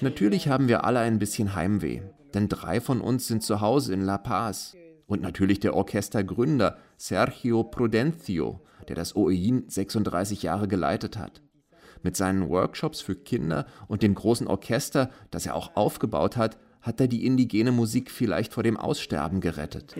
Natürlich 0.00 0.48
haben 0.48 0.68
wir 0.68 0.84
alle 0.84 1.00
ein 1.00 1.18
bisschen 1.18 1.56
Heimweh, 1.56 2.02
denn 2.32 2.48
drei 2.48 2.80
von 2.80 3.00
uns 3.00 3.26
sind 3.26 3.42
zu 3.42 3.60
Hause 3.60 3.92
in 3.92 4.02
La 4.02 4.18
Paz. 4.18 4.76
Und 5.08 5.20
natürlich 5.20 5.58
der 5.58 5.74
Orchestergründer 5.74 6.76
Sergio 6.96 7.64
Prudencio, 7.64 8.60
der 8.86 8.94
das 8.94 9.16
OEIN 9.16 9.64
36 9.66 10.44
Jahre 10.44 10.68
geleitet 10.68 11.18
hat. 11.18 11.42
Mit 12.04 12.16
seinen 12.16 12.48
Workshops 12.50 13.00
für 13.00 13.16
Kinder 13.16 13.66
und 13.88 14.04
dem 14.04 14.14
großen 14.14 14.46
Orchester, 14.46 15.10
das 15.32 15.46
er 15.46 15.56
auch 15.56 15.74
aufgebaut 15.74 16.36
hat, 16.36 16.56
hat 16.88 17.00
er 17.00 17.06
die 17.06 17.24
indigene 17.24 17.70
Musik 17.70 18.10
vielleicht 18.10 18.52
vor 18.52 18.64
dem 18.64 18.76
Aussterben 18.76 19.40
gerettet. 19.40 19.94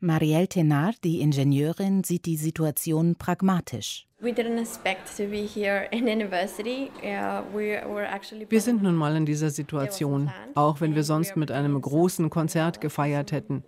Marielle 0.00 0.48
Tenard, 0.48 1.02
die 1.02 1.20
Ingenieurin, 1.20 2.04
sieht 2.04 2.26
die 2.26 2.36
Situation 2.36 3.16
pragmatisch. 3.16 4.06
Wir 4.20 4.34
sind 8.60 8.82
nun 8.82 8.94
mal 8.94 9.16
in 9.16 9.26
dieser 9.26 9.50
Situation, 9.50 10.30
auch 10.54 10.80
wenn 10.80 10.94
wir 10.94 11.04
sonst 11.04 11.36
mit 11.36 11.50
einem 11.50 11.80
großen 11.80 12.28
Konzert 12.30 12.80
gefeiert 12.82 13.32
hätten. 13.32 13.64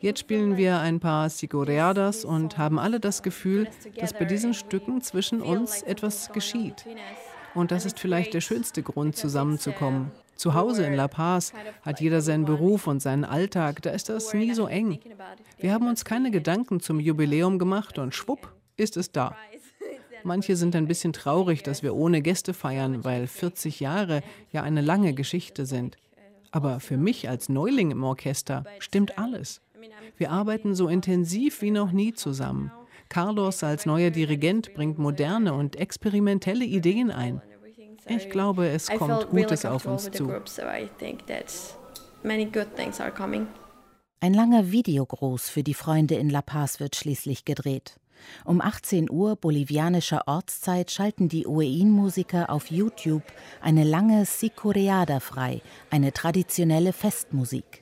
Jetzt 0.00 0.20
spielen 0.20 0.56
wir 0.56 0.80
ein 0.80 1.00
paar 1.00 1.28
Sigoriadas 1.30 2.24
und 2.24 2.56
haben 2.58 2.78
alle 2.78 3.00
das 3.00 3.22
Gefühl, 3.22 3.68
dass 3.98 4.12
bei 4.12 4.24
diesen 4.26 4.54
Stücken 4.54 5.00
zwischen 5.00 5.42
uns 5.42 5.82
etwas 5.82 6.32
geschieht. 6.32 6.86
Und 7.54 7.70
das 7.70 7.84
ist 7.84 7.98
vielleicht 7.98 8.34
der 8.34 8.40
schönste 8.40 8.82
Grund, 8.82 9.16
zusammenzukommen. 9.16 10.10
Zu 10.36 10.54
Hause 10.54 10.86
in 10.86 10.94
La 10.94 11.08
Paz 11.08 11.52
hat 11.82 12.00
jeder 12.00 12.22
seinen 12.22 12.44
Beruf 12.44 12.86
und 12.86 13.00
seinen 13.00 13.24
Alltag, 13.24 13.82
da 13.82 13.90
ist 13.90 14.08
das 14.08 14.32
nie 14.32 14.54
so 14.54 14.66
eng. 14.66 14.98
Wir 15.58 15.72
haben 15.72 15.86
uns 15.86 16.04
keine 16.04 16.30
Gedanken 16.30 16.80
zum 16.80 16.98
Jubiläum 16.98 17.58
gemacht 17.58 17.98
und 17.98 18.14
schwupp 18.14 18.52
ist 18.76 18.96
es 18.96 19.12
da. 19.12 19.36
Manche 20.24 20.56
sind 20.56 20.76
ein 20.76 20.86
bisschen 20.86 21.12
traurig, 21.12 21.62
dass 21.62 21.82
wir 21.82 21.94
ohne 21.94 22.22
Gäste 22.22 22.54
feiern, 22.54 23.04
weil 23.04 23.26
40 23.26 23.80
Jahre 23.80 24.22
ja 24.52 24.62
eine 24.62 24.80
lange 24.80 25.12
Geschichte 25.14 25.66
sind. 25.66 25.96
Aber 26.50 26.80
für 26.80 26.96
mich 26.96 27.28
als 27.28 27.48
Neuling 27.48 27.90
im 27.90 28.02
Orchester 28.02 28.64
stimmt 28.78 29.18
alles. 29.18 29.60
Wir 30.16 30.30
arbeiten 30.30 30.74
so 30.74 30.88
intensiv 30.88 31.62
wie 31.62 31.70
noch 31.70 31.92
nie 31.92 32.12
zusammen. 32.12 32.72
Carlos 33.10 33.62
als 33.64 33.86
neuer 33.86 34.10
Dirigent 34.10 34.72
bringt 34.72 34.98
moderne 34.98 35.52
und 35.52 35.76
experimentelle 35.76 36.64
Ideen 36.64 37.10
ein. 37.10 37.42
Ich 38.06 38.30
glaube, 38.30 38.68
es 38.68 38.88
kommt 38.88 39.28
Gutes 39.28 39.66
auf 39.66 39.84
uns 39.84 40.10
zu. 40.10 40.32
Ein 44.20 44.34
langer 44.34 44.70
Videogruß 44.70 45.48
für 45.48 45.62
die 45.62 45.74
Freunde 45.74 46.14
in 46.14 46.30
La 46.30 46.40
Paz 46.40 46.78
wird 46.78 46.94
schließlich 46.94 47.44
gedreht. 47.44 47.96
Um 48.44 48.60
18 48.60 49.10
Uhr 49.10 49.34
bolivianischer 49.36 50.22
Ortszeit 50.26 50.90
schalten 50.90 51.28
die 51.28 51.46
Uein-Musiker 51.46 52.50
auf 52.50 52.70
YouTube 52.70 53.22
eine 53.60 53.84
lange 53.84 54.24
Sicoreada 54.24 55.20
frei, 55.20 55.62
eine 55.90 56.12
traditionelle 56.12 56.92
Festmusik. 56.92 57.79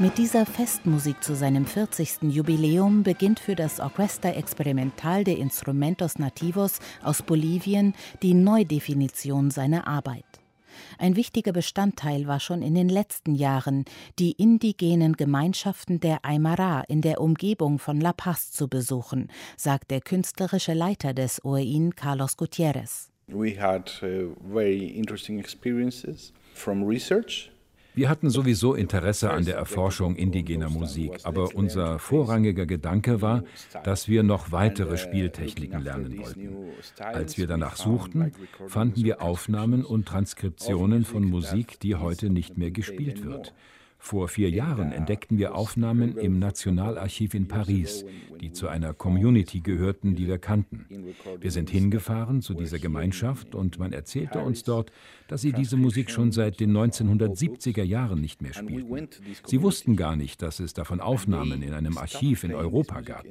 Mit 0.00 0.16
dieser 0.16 0.46
Festmusik 0.46 1.22
zu 1.22 1.34
seinem 1.34 1.66
40. 1.66 2.22
Jubiläum 2.22 3.02
beginnt 3.02 3.38
für 3.38 3.54
das 3.54 3.80
Orquesta 3.80 4.30
Experimental 4.30 5.24
de 5.24 5.38
Instrumentos 5.38 6.18
Nativos 6.18 6.78
aus 7.02 7.20
Bolivien 7.20 7.92
die 8.22 8.32
Neudefinition 8.32 9.50
seiner 9.50 9.86
Arbeit. 9.86 10.24
Ein 10.98 11.16
wichtiger 11.16 11.52
Bestandteil 11.52 12.26
war 12.26 12.40
schon 12.40 12.62
in 12.62 12.74
den 12.74 12.88
letzten 12.88 13.34
Jahren, 13.34 13.84
die 14.18 14.32
indigenen 14.32 15.18
Gemeinschaften 15.18 16.00
der 16.00 16.24
Aymara 16.24 16.80
in 16.88 17.02
der 17.02 17.20
Umgebung 17.20 17.78
von 17.78 18.00
La 18.00 18.14
Paz 18.14 18.52
zu 18.52 18.68
besuchen, 18.68 19.28
sagt 19.58 19.90
der 19.90 20.00
künstlerische 20.00 20.72
Leiter 20.72 21.12
des 21.12 21.44
OEIN 21.44 21.94
Carlos 21.94 22.38
Gutierrez. 22.38 23.10
We 23.28 23.60
had 23.60 24.02
uh, 24.02 24.34
very 24.50 24.86
interesting 24.86 25.38
experiences 25.38 26.32
from 26.54 26.82
research 26.82 27.50
wir 27.94 28.08
hatten 28.08 28.30
sowieso 28.30 28.74
Interesse 28.74 29.30
an 29.30 29.44
der 29.44 29.56
Erforschung 29.56 30.16
indigener 30.16 30.70
Musik, 30.70 31.20
aber 31.24 31.54
unser 31.54 31.98
vorrangiger 31.98 32.66
Gedanke 32.66 33.22
war, 33.22 33.44
dass 33.84 34.08
wir 34.08 34.22
noch 34.22 34.52
weitere 34.52 34.96
Spieltechniken 34.96 35.82
lernen 35.82 36.18
wollten. 36.18 36.50
Als 36.98 37.38
wir 37.38 37.46
danach 37.46 37.76
suchten, 37.76 38.32
fanden 38.68 39.04
wir 39.04 39.22
Aufnahmen 39.22 39.84
und 39.84 40.06
Transkriptionen 40.06 41.04
von 41.04 41.24
Musik, 41.24 41.80
die 41.80 41.96
heute 41.96 42.30
nicht 42.30 42.56
mehr 42.56 42.70
gespielt 42.70 43.24
wird. 43.24 43.52
Vor 44.02 44.28
vier 44.28 44.48
Jahren 44.48 44.92
entdeckten 44.92 45.36
wir 45.36 45.54
Aufnahmen 45.54 46.16
im 46.16 46.38
Nationalarchiv 46.38 47.34
in 47.34 47.48
Paris, 47.48 48.06
die 48.40 48.50
zu 48.50 48.66
einer 48.66 48.94
Community 48.94 49.60
gehörten, 49.60 50.16
die 50.16 50.26
wir 50.26 50.38
kannten. 50.38 50.86
Wir 51.38 51.50
sind 51.50 51.68
hingefahren 51.68 52.40
zu 52.40 52.54
dieser 52.54 52.78
Gemeinschaft 52.78 53.54
und 53.54 53.78
man 53.78 53.92
erzählte 53.92 54.40
uns 54.40 54.64
dort, 54.64 54.90
dass 55.28 55.42
sie 55.42 55.52
diese 55.52 55.76
Musik 55.76 56.10
schon 56.10 56.32
seit 56.32 56.60
den 56.60 56.72
1970er 56.72 57.82
Jahren 57.82 58.22
nicht 58.22 58.40
mehr 58.40 58.54
spielten. 58.54 59.08
Sie 59.44 59.60
wussten 59.60 59.96
gar 59.96 60.16
nicht, 60.16 60.40
dass 60.40 60.60
es 60.60 60.72
davon 60.72 61.00
Aufnahmen 61.00 61.62
in 61.62 61.74
einem 61.74 61.98
Archiv 61.98 62.42
in 62.42 62.54
Europa 62.54 63.02
gab. 63.02 63.26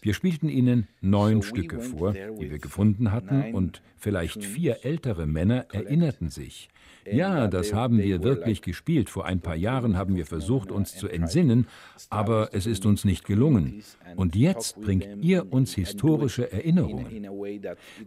Wir 0.00 0.14
spielten 0.14 0.48
ihnen 0.48 0.86
neun 1.00 1.42
Stücke 1.42 1.80
vor, 1.80 2.12
die 2.12 2.50
wir 2.50 2.60
gefunden 2.60 3.10
hatten, 3.10 3.52
und 3.52 3.82
vielleicht 3.96 4.44
vier 4.44 4.84
ältere 4.84 5.26
Männer 5.26 5.66
erinnerten 5.72 6.30
sich. 6.30 6.68
Ja, 7.12 7.48
das 7.48 7.72
haben 7.72 7.98
wir 7.98 8.22
wirklich 8.22 8.62
gespielt. 8.62 9.10
Vor 9.10 9.26
ein 9.26 9.40
paar 9.40 9.56
Jahren 9.56 9.96
haben 9.96 10.16
wir 10.16 10.26
versucht, 10.26 10.70
uns 10.72 10.96
zu 10.96 11.08
entsinnen, 11.08 11.66
aber 12.10 12.50
es 12.52 12.66
ist 12.66 12.86
uns 12.86 13.04
nicht 13.04 13.24
gelungen. 13.24 13.82
Und 14.16 14.36
jetzt 14.36 14.80
bringt 14.80 15.22
ihr 15.22 15.52
uns 15.52 15.74
historische 15.74 16.50
Erinnerungen. 16.52 17.26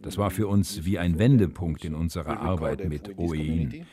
Das 0.02 0.18
war 0.18 0.32
für 0.32 0.48
uns 0.48 0.86
wie 0.86 1.00
ein 1.00 1.20
Wendepunkt 1.20 1.86
in 1.86 1.96
unserer 1.96 2.40
Arbeit 2.40 2.88
mit 2.88 3.18
OEIN. 3.18 3.86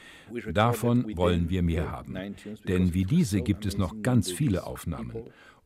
Davon 0.53 1.17
wollen 1.17 1.49
wir 1.49 1.63
mehr 1.63 1.91
haben. 1.91 2.17
Denn 2.67 2.95
wie 2.95 3.05
diese 3.05 3.43
gibt 3.43 3.67
es 3.67 3.79
noch 3.79 4.03
ganz 4.03 4.31
viele 4.31 4.67
Aufnahmen. 4.67 5.13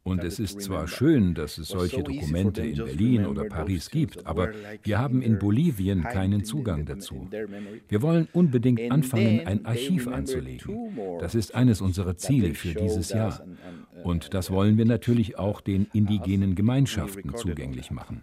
Und 0.05 0.25
es 0.25 0.41
ist 0.41 0.61
zwar 0.61 0.89
schön, 0.89 1.35
dass 1.35 1.59
es 1.59 1.69
solche 1.69 2.03
Dokumente 2.03 2.63
in 2.63 2.77
Berlin 2.77 3.27
oder 3.27 3.45
Paris 3.45 3.89
gibt, 3.91 4.27
aber 4.27 4.53
wir 4.83 4.99
haben 4.99 5.23
in 5.23 5.39
Bolivien 5.39 6.03
keinen 6.03 6.45
Zugang 6.45 6.85
dazu. 6.85 7.29
Wir 7.89 8.03
wollen 8.03 8.29
unbedingt 8.33 8.91
anfangen, 8.91 9.47
ein 9.47 9.65
Archiv 9.65 10.09
anzulegen. 10.09 10.97
Das 11.21 11.35
ist 11.35 11.55
eines 11.55 11.81
unserer 11.81 12.17
Ziele 12.17 12.55
für 12.55 12.75
dieses 12.75 13.11
Jahr. 13.11 13.45
Und 14.03 14.35
das 14.35 14.51
wollen 14.51 14.77
wir 14.77 14.87
natürlich 14.87 15.39
auch 15.39 15.61
den 15.61 15.87
indigenen 15.93 16.55
Gemeinschaften 16.55 17.35
zugänglich 17.37 17.91
machen. 17.91 18.23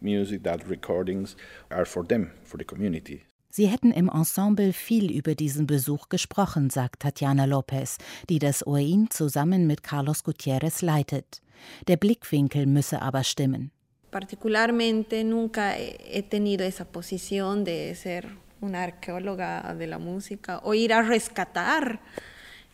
music, 0.00 0.42
that 0.42 0.68
recordings 0.68 1.34
are 1.70 1.84
for 1.84 2.04
them, 2.04 2.30
for 2.44 2.58
the 2.58 2.64
community. 2.64 3.24
Sie 3.56 3.68
hätten 3.68 3.92
im 3.92 4.08
Ensemble 4.08 4.72
viel 4.72 5.12
über 5.12 5.36
diesen 5.36 5.68
Besuch 5.68 6.08
gesprochen, 6.08 6.70
sagt 6.70 7.02
Tatjana 7.02 7.44
Lopez, 7.44 7.98
die 8.28 8.40
das 8.40 8.66
OEIN 8.66 9.10
zusammen 9.10 9.68
mit 9.68 9.84
Carlos 9.84 10.24
Gutierrez 10.24 10.82
leitet. 10.82 11.40
Der 11.86 11.96
Blickwinkel 11.96 12.66
müsse 12.66 13.00
aber 13.00 13.22
stimmen. 13.22 13.70
Particularmente 14.10 15.22
nunca 15.22 15.70
he 15.76 16.24
tenido 16.28 16.64
esa 16.64 16.84
posición 16.84 17.62
de 17.62 17.94
ser 17.94 18.26
una 18.60 18.82
arqueóloga 18.82 19.72
de 19.78 19.86
la 19.86 20.00
música 20.00 20.60
o 20.64 20.74
ir 20.74 20.92
a 20.92 21.02
rescatar. 21.02 22.00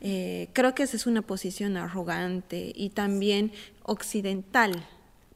Eh, 0.00 0.48
creo 0.54 0.74
que 0.74 0.84
esa 0.84 0.96
es 0.96 1.06
una 1.06 1.20
posición 1.20 1.76
arrogante 1.76 2.72
y 2.74 2.88
también 2.88 3.52
occidental. 3.82 4.82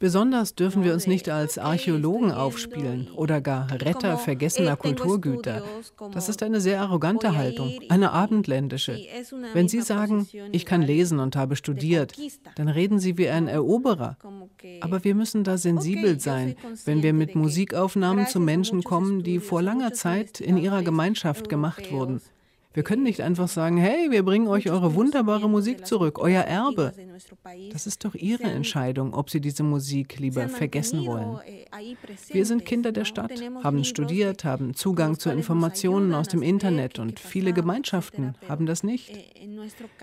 Besonders 0.04 0.54
dürfen 0.54 0.84
wir 0.84 0.92
uns 0.92 1.06
nicht 1.06 1.30
als 1.30 1.56
Archäologen 1.56 2.30
aufspielen 2.30 3.08
oder 3.16 3.40
gar 3.40 3.70
Retter 3.70 4.18
vergessener 4.18 4.76
Kulturgüter. 4.76 5.62
Das 6.12 6.28
ist 6.28 6.42
eine 6.42 6.60
sehr 6.60 6.82
arrogante 6.82 7.34
Haltung, 7.34 7.72
eine 7.88 8.12
abendländische. 8.12 8.98
Wenn 9.54 9.66
Sie 9.66 9.80
sagen, 9.80 10.28
ich 10.52 10.66
kann 10.66 10.82
lesen 10.82 11.20
und 11.20 11.36
habe 11.36 11.56
studiert, 11.56 12.12
dann 12.56 12.68
reden 12.68 12.98
Sie 12.98 13.16
wie 13.16 13.30
ein 13.30 13.48
Eroberer. 13.48 14.18
Aber 14.82 15.04
wir 15.04 15.14
müssen 15.14 15.42
da 15.42 15.56
sensibel 15.56 16.20
sein, 16.20 16.54
wenn 16.84 17.02
wir 17.02 17.14
mit 17.14 17.34
Musikaufnahmen 17.34 18.26
zu 18.26 18.40
Menschen 18.40 18.84
kommen, 18.84 19.22
die 19.22 19.38
vor 19.38 19.62
langer 19.62 19.94
Zeit 19.94 20.38
in 20.38 20.58
ihrer 20.58 20.82
Gemeinschaft 20.82 21.48
gemacht 21.48 21.90
wurden. 21.90 22.20
Wir 22.74 22.82
können 22.82 23.04
nicht 23.04 23.20
einfach 23.20 23.46
sagen, 23.46 23.76
hey, 23.76 24.10
wir 24.10 24.24
bringen 24.24 24.48
euch 24.48 24.68
eure 24.68 24.96
wunderbare 24.96 25.48
Musik 25.48 25.86
zurück, 25.86 26.18
euer 26.18 26.42
Erbe. 26.42 26.92
Das 27.70 27.86
ist 27.86 28.04
doch 28.04 28.16
Ihre 28.16 28.42
Entscheidung, 28.42 29.14
ob 29.14 29.30
Sie 29.30 29.40
diese 29.40 29.62
Musik 29.62 30.18
lieber 30.18 30.48
vergessen 30.48 31.06
wollen. 31.06 31.38
Wir 32.28 32.44
sind 32.44 32.64
Kinder 32.64 32.90
der 32.90 33.04
Stadt, 33.04 33.32
haben 33.62 33.84
studiert, 33.84 34.44
haben 34.44 34.74
Zugang 34.74 35.20
zu 35.20 35.30
Informationen 35.30 36.14
aus 36.14 36.26
dem 36.26 36.42
Internet 36.42 36.98
und 36.98 37.20
viele 37.20 37.52
Gemeinschaften 37.52 38.34
haben 38.48 38.66
das 38.66 38.82
nicht. 38.82 39.12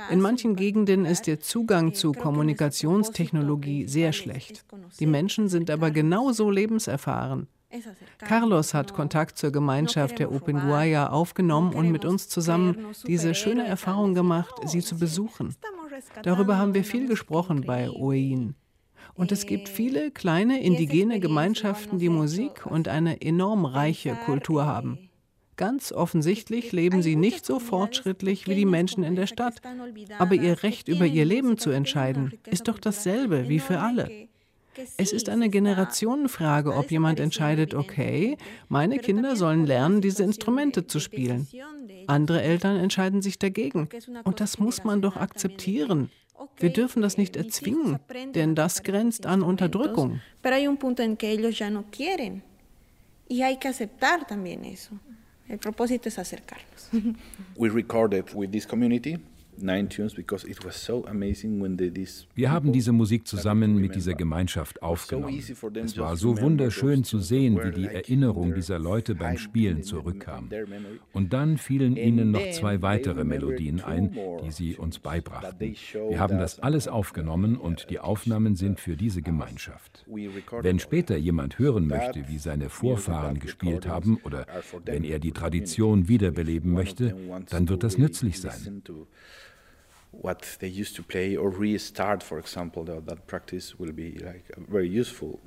In 0.10 0.22
manchen 0.22 0.56
Gegenden 0.56 1.04
ist 1.04 1.28
der 1.28 1.42
Zugang 1.42 1.94
zu 1.94 2.14
Kommunikationstechnologie 2.14 3.86
sehr 3.88 4.14
schlecht. 4.14 4.64
Die 4.98 5.08
Menschen 5.08 5.50
sind 5.50 5.70
aber 5.70 5.92
genauso 5.92 6.50
lebenserfahren. 6.50 7.48
Carlos 8.20 8.74
hat 8.74 8.94
Kontakt 8.94 9.38
zur 9.38 9.52
Gemeinschaft 9.52 10.20
der 10.20 10.32
Openguaya 10.32 11.10
aufgenommen 11.10 11.74
und 11.74 11.92
mit 11.92 12.06
uns 12.06 12.28
zusammen 12.28 12.88
diese 13.08 13.36
schöne 13.36 13.66
Erfahrung 13.66 14.14
gemacht, 14.14 14.54
sie 14.66 14.82
zu 14.82 14.98
besuchen. 14.98 15.56
Darüber 16.24 16.58
haben 16.58 16.74
wir 16.74 16.84
viel 16.84 17.08
gesprochen 17.08 17.62
bei 17.62 17.90
OEIN. 17.90 18.56
Und 19.14 19.32
es 19.32 19.46
gibt 19.46 19.68
viele 19.68 20.12
kleine 20.12 20.62
indigene 20.62 21.20
Gemeinschaften, 21.20 22.00
die 22.00 22.10
Musik 22.10 22.66
und 22.66 22.88
eine 22.88 23.22
enorm 23.22 23.66
reiche 23.66 24.16
Kultur 24.26 24.66
haben. 24.66 25.10
Ganz 25.58 25.92
offensichtlich 25.92 26.72
leben 26.72 27.02
sie 27.02 27.16
nicht 27.16 27.46
so 27.46 27.60
fortschrittlich 27.60 28.48
wie 28.48 28.56
die 28.56 28.66
Menschen 28.66 29.04
in 29.04 29.16
der 29.16 29.28
Stadt, 29.28 29.62
aber 30.18 30.36
ihr 30.36 30.64
Recht 30.64 30.88
über 30.88 31.06
ihr 31.06 31.26
Leben 31.26 31.58
zu 31.58 31.70
entscheiden 31.70 32.34
ist 32.50 32.68
doch 32.68 32.80
dasselbe 32.80 33.48
wie 33.48 33.60
für 33.60 33.80
alle. 33.80 34.10
Es 34.98 35.12
ist 35.12 35.30
eine 35.30 35.50
Generationenfrage, 35.50 36.74
ob 36.74 36.92
jemand 36.92 37.20
entscheidet, 37.20 37.74
okay, 37.74 38.38
meine 38.70 39.00
Kinder 39.00 39.36
sollen 39.36 39.66
lernen, 39.66 40.02
diese 40.02 40.24
Instrumente 40.24 40.88
zu 40.88 41.00
spielen. 41.00 41.48
Andere 42.08 42.42
Eltern 42.42 42.78
entscheiden 42.78 43.22
sich 43.22 43.38
dagegen. 43.38 43.90
Und 44.24 44.40
das 44.40 44.60
muss 44.60 44.84
man 44.84 45.02
doch 45.02 45.18
akzeptieren. 45.18 46.10
Wir 46.58 46.70
dürfen 46.70 47.02
das 47.02 47.18
nicht 47.18 47.36
erzwingen, 47.36 48.00
denn 48.34 48.56
das 48.56 48.84
grenzt 48.84 49.26
an 49.26 49.44
Unterdrückung. 49.44 50.22
El 55.52 55.58
propósito 55.58 56.08
es 56.08 56.18
acercarnos. 56.18 56.90
We 57.58 57.70
recorded 57.70 58.34
with 58.34 58.52
this 58.52 58.66
community 58.66 59.20
wir 62.36 62.52
haben 62.52 62.74
diese 62.74 62.92
Musik 62.92 63.28
zusammen 63.28 63.76
mit 63.76 63.96
dieser 63.96 64.14
Gemeinschaft 64.14 64.82
aufgenommen. 64.82 65.42
Es 65.84 65.98
war 65.98 66.16
so 66.16 66.40
wunderschön 66.40 67.04
zu 67.04 67.20
sehen, 67.20 67.60
wie 67.64 67.72
die 67.72 67.86
Erinnerung 67.86 68.54
dieser 68.54 68.80
Leute 68.80 69.16
beim 69.16 69.38
Spielen 69.38 69.84
zurückkam. 69.84 70.50
Und 71.14 71.34
dann 71.34 71.58
fielen 71.58 71.96
ihnen 71.98 72.32
noch 72.32 72.50
zwei 72.52 72.82
weitere 72.82 73.24
Melodien 73.24 73.82
ein, 73.82 74.18
die 74.44 74.52
sie 74.52 74.76
uns 74.76 75.00
beibrachten. 75.00 75.76
Wir 76.10 76.20
haben 76.20 76.38
das 76.40 76.60
alles 76.60 76.88
aufgenommen 76.88 77.58
und 77.58 77.90
die 77.90 78.00
Aufnahmen 78.00 78.56
sind 78.56 78.80
für 78.80 78.96
diese 78.96 79.22
Gemeinschaft. 79.22 80.06
Wenn 80.62 80.80
später 80.80 81.18
jemand 81.18 81.60
hören 81.60 81.88
möchte, 81.88 82.28
wie 82.28 82.38
seine 82.40 82.70
Vorfahren 82.70 83.40
gespielt 83.40 83.88
haben 83.88 84.18
oder 84.24 84.46
wenn 84.86 85.04
er 85.04 85.20
die 85.20 85.32
Tradition 85.32 86.08
wiederbeleben 86.08 86.72
möchte, 86.72 87.16
dann 87.50 87.70
wird 87.70 87.84
das 87.84 87.98
nützlich 87.98 88.40
sein 88.40 88.82
what 90.12 90.58
they 90.60 90.68
used 90.68 90.96
to 90.96 91.04
play 91.04 91.36
or 91.36 91.50
restart, 91.50 92.22
for 92.22 92.38
example, 92.38 92.84
that, 92.84 93.06
that 93.06 93.28
practice 93.28 93.80
will 93.80 93.92
be 93.92 94.12
like 94.24 94.46
very 94.58 94.88
useful. 94.88 95.40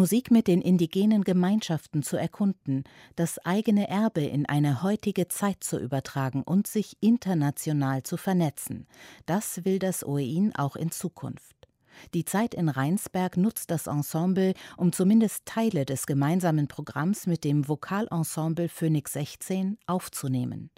Musik 0.00 0.30
mit 0.30 0.46
den 0.46 0.62
indigenen 0.62 1.24
Gemeinschaften 1.24 2.02
zu 2.02 2.16
erkunden, 2.16 2.84
das 3.16 3.38
eigene 3.44 3.86
Erbe 3.86 4.22
in 4.22 4.46
eine 4.46 4.82
heutige 4.82 5.28
Zeit 5.28 5.62
zu 5.62 5.78
übertragen 5.78 6.42
und 6.42 6.66
sich 6.66 6.96
international 7.00 8.02
zu 8.02 8.16
vernetzen. 8.16 8.86
Das 9.26 9.62
will 9.66 9.78
das 9.78 10.02
OEIN 10.02 10.54
auch 10.54 10.74
in 10.74 10.90
Zukunft. 10.90 11.68
Die 12.14 12.24
Zeit 12.24 12.54
in 12.54 12.70
Rheinsberg 12.70 13.36
nutzt 13.36 13.70
das 13.70 13.88
Ensemble, 13.88 14.54
um 14.78 14.90
zumindest 14.90 15.44
Teile 15.44 15.84
des 15.84 16.06
gemeinsamen 16.06 16.66
Programms 16.66 17.26
mit 17.26 17.44
dem 17.44 17.68
Vokalensemble 17.68 18.70
Phoenix 18.70 19.12
16 19.12 19.76
aufzunehmen 19.86 20.70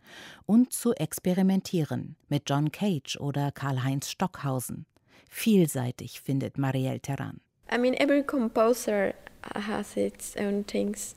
und 0.46 0.72
zu 0.72 0.94
experimentieren 0.94 2.16
mit 2.28 2.50
John 2.50 2.72
Cage 2.72 3.18
oder 3.18 3.52
Karl-Heinz 3.52 4.10
Stockhausen. 4.10 4.84
Vielseitig 5.30 6.20
findet 6.20 6.58
Marielle 6.58 6.98
Terran. 6.98 7.40
I 7.72 7.78
mean, 7.78 7.94
every 7.94 8.22
composer 8.22 9.14
has 9.54 9.96
its 9.96 10.36
own 10.36 10.64
things. 10.66 11.14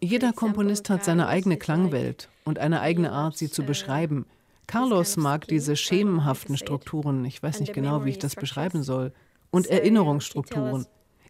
Jeder 0.00 0.32
Komponist 0.32 0.90
hat 0.90 1.04
seine 1.04 1.26
eigene 1.26 1.56
Klangwelt 1.56 2.28
und 2.44 2.58
eine 2.58 2.80
eigene 2.80 3.10
Art, 3.10 3.36
sie 3.36 3.50
zu 3.50 3.62
uh, 3.62 3.66
beschreiben. 3.66 4.26
Carlos 4.66 5.16
mag 5.16 5.48
diese 5.48 5.76
schemenhaften 5.76 6.56
Strukturen, 6.56 7.24
ich 7.24 7.42
weiß 7.42 7.60
nicht 7.60 7.72
genau, 7.72 8.04
wie 8.04 8.10
ich 8.10 8.18
das 8.18 8.36
beschreiben 8.36 8.82
soll, 8.82 9.12
und 9.50 9.66
Erinnerungsstrukturen. 9.66 10.86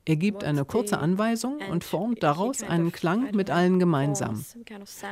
Er 0.07 0.17
gibt 0.17 0.45
eine 0.45 0.65
kurze 0.67 0.99
Anweisung 0.99 1.59
und 1.71 1.83
formt 1.83 2.23
daraus 2.23 2.63
einen 2.63 2.93
Klang 2.93 3.35
mit 3.35 3.51
allen 3.51 3.79
gemeinsam. 3.79 4.45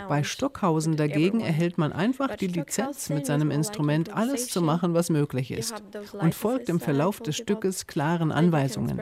Bei 0.09 0.23
Stockhausen 0.23 0.97
dagegen 0.97 1.41
erhält 1.41 1.79
man 1.79 1.93
einfach 1.93 2.37
die 2.37 2.47
Lizenz, 2.47 3.09
mit 3.09 3.25
seinem 3.25 3.51
Instrument 3.51 4.15
alles 4.15 4.49
zu 4.49 4.61
machen, 4.61 4.93
was 4.93 5.09
möglich 5.09 5.51
ist, 5.51 5.83
und 6.21 6.35
folgt 6.35 6.69
im 6.69 6.79
Verlauf 6.79 7.21
des 7.21 7.37
Stückes 7.37 7.87
klaren 7.87 8.33
Anweisungen. 8.33 9.01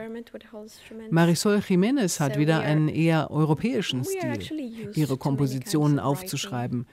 Marisol 1.09 1.57
Jiménez 1.57 2.19
hat 2.21 2.37
wieder 2.37 2.61
einen 2.61 2.87
eher 2.87 3.29
europäischen 3.29 4.05
Stil, 4.05 4.91
ihre 4.93 5.17
Kompositionen 5.17 5.99
aufzuschreiben. 5.99 6.87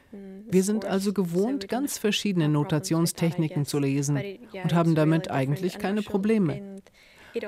Wir 0.51 0.63
sind 0.63 0.87
also 0.87 1.13
gewohnt, 1.13 1.69
ganz 1.69 1.99
verschiedene 1.99 2.49
Notationstechniken 2.49 3.65
zu 3.65 3.79
lesen 3.79 4.21
und 4.63 4.75
haben 4.75 4.95
damit 4.95 5.31
eigentlich 5.31 5.79
keine 5.79 6.03
Probleme. 6.03 6.79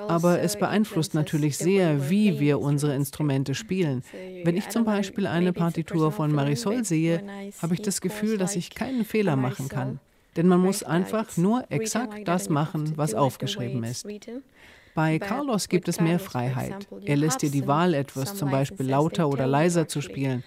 Aber 0.09 0.41
es 0.41 0.57
beeinflusst 0.57 1.14
natürlich 1.14 1.57
sehr, 1.57 2.11
wie 2.11 2.38
wir 2.41 2.61
unsere 2.61 2.95
Instrumente 2.95 3.55
spielen. 3.55 4.03
Wenn 4.45 4.57
ich 4.57 4.68
zum 4.68 4.84
Beispiel 4.84 5.26
eine 5.26 5.53
Partitur 5.53 6.12
von 6.12 6.32
Marisol 6.32 6.84
sehe, 6.84 7.22
habe 7.61 7.74
ich 7.74 7.82
das 7.82 8.01
Gefühl, 8.01 8.38
dass 8.38 8.57
ich 8.57 8.70
keinen 8.70 9.05
Fehler 9.05 9.36
machen 9.36 9.68
kann. 9.68 10.01
Denn 10.36 10.47
man 10.47 10.61
muss 10.61 10.82
einfach 10.82 11.36
nur 11.36 11.64
exakt 11.70 12.26
das 12.26 12.49
machen, 12.49 12.93
was 12.97 13.14
aufgeschrieben 13.14 13.82
ist. 13.84 14.07
Bei 14.95 15.18
Carlos 15.18 15.68
gibt 15.68 15.88
es 15.88 16.01
mehr 16.01 16.18
Freiheit. 16.18 16.88
Er 17.05 17.16
lässt 17.16 17.43
dir 17.43 17.51
die 17.51 17.66
Wahl, 17.66 17.95
etwas 17.95 18.34
zum 18.34 18.51
Beispiel 18.51 18.88
lauter 18.88 19.28
oder 19.28 19.47
leiser 19.47 19.86
zu 19.88 20.01
spielen. 20.01 20.43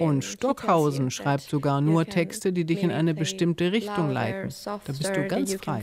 Und 0.00 0.24
Stockhausen 0.24 1.10
schreibt 1.10 1.44
sogar 1.44 1.80
nur 1.80 2.06
Texte, 2.06 2.52
die 2.52 2.64
dich 2.64 2.82
in 2.82 2.90
eine 2.90 3.14
bestimmte 3.14 3.72
Richtung 3.72 4.10
leiten. 4.10 4.54
Da 4.64 4.80
bist 4.86 5.16
du 5.16 5.26
ganz 5.26 5.54
frei. 5.54 5.82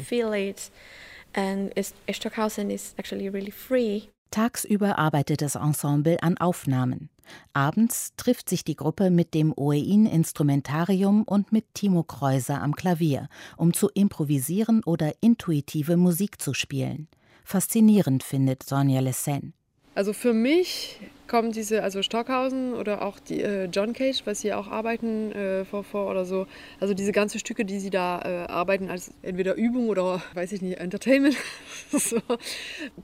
And 1.33 1.71
Stockhausen 2.11 2.69
is 2.69 2.93
actually 2.97 3.29
really 3.29 3.51
free. 3.51 4.03
Tagsüber 4.31 4.97
arbeitet 4.97 5.41
das 5.41 5.55
Ensemble 5.55 6.17
an 6.21 6.37
Aufnahmen. 6.39 7.09
Abends 7.53 8.13
trifft 8.17 8.49
sich 8.49 8.63
die 8.63 8.75
Gruppe 8.75 9.09
mit 9.09 9.33
dem 9.33 9.53
OEIN 9.55 10.05
Instrumentarium 10.05 11.23
und 11.23 11.51
mit 11.51 11.65
Timo 11.73 12.03
Kreuser 12.03 12.61
am 12.61 12.75
Klavier, 12.75 13.29
um 13.57 13.73
zu 13.73 13.89
improvisieren 13.89 14.83
oder 14.83 15.13
intuitive 15.21 15.97
Musik 15.97 16.41
zu 16.41 16.53
spielen. 16.53 17.07
Faszinierend 17.43 18.23
findet 18.23 18.63
Sonja 18.63 19.01
Lessen. 19.01 19.53
Also 19.95 20.13
für 20.13 20.33
mich 20.33 20.99
kommen 21.33 21.51
diese, 21.51 21.81
also 21.81 22.03
Stockhausen 22.03 22.75
oder 22.75 23.01
auch 23.01 23.19
die 23.19 23.41
äh, 23.41 23.65
John 23.65 23.93
Cage, 23.93 24.21
was 24.25 24.41
sie 24.41 24.53
auch 24.53 24.67
arbeiten 24.67 25.31
äh, 25.31 25.65
vor, 25.65 25.83
vor 25.83 26.11
oder 26.11 26.25
so, 26.25 26.45
also 26.79 26.93
diese 26.93 27.11
ganzen 27.11 27.39
Stücke, 27.39 27.65
die 27.65 27.79
sie 27.79 27.89
da 27.89 28.21
äh, 28.21 28.51
arbeiten 28.51 28.87
als 28.91 29.15
entweder 29.23 29.55
Übung 29.55 29.89
oder, 29.89 30.21
weiß 30.35 30.51
ich 30.51 30.61
nicht, 30.61 30.77
Entertainment, 30.77 31.35
so, 31.91 32.19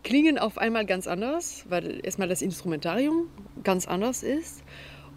klingen 0.04 0.38
auf 0.38 0.60
einmal 0.60 0.86
ganz 0.86 1.08
anders, 1.08 1.66
weil 1.70 2.02
erstmal 2.06 2.28
das 2.28 2.44
Instrumentarium 2.44 3.32
ganz 3.64 3.88
anders 3.88 4.22
ist. 4.22 4.64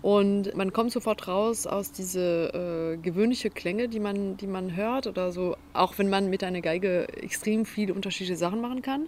Und 0.00 0.56
man 0.56 0.72
kommt 0.72 0.90
sofort 0.90 1.28
raus 1.28 1.66
aus 1.66 1.92
diese 1.92 2.94
äh, 2.94 2.96
gewöhnliche 2.96 3.50
Klänge, 3.50 3.90
die 3.90 4.00
man, 4.00 4.38
die 4.38 4.46
man 4.46 4.74
hört 4.74 5.06
oder 5.06 5.32
so, 5.32 5.54
auch 5.74 5.98
wenn 5.98 6.08
man 6.08 6.30
mit 6.30 6.42
einer 6.44 6.62
Geige 6.62 7.08
extrem 7.08 7.66
viele 7.66 7.92
unterschiedliche 7.92 8.38
Sachen 8.38 8.62
machen 8.62 8.80
kann 8.80 9.06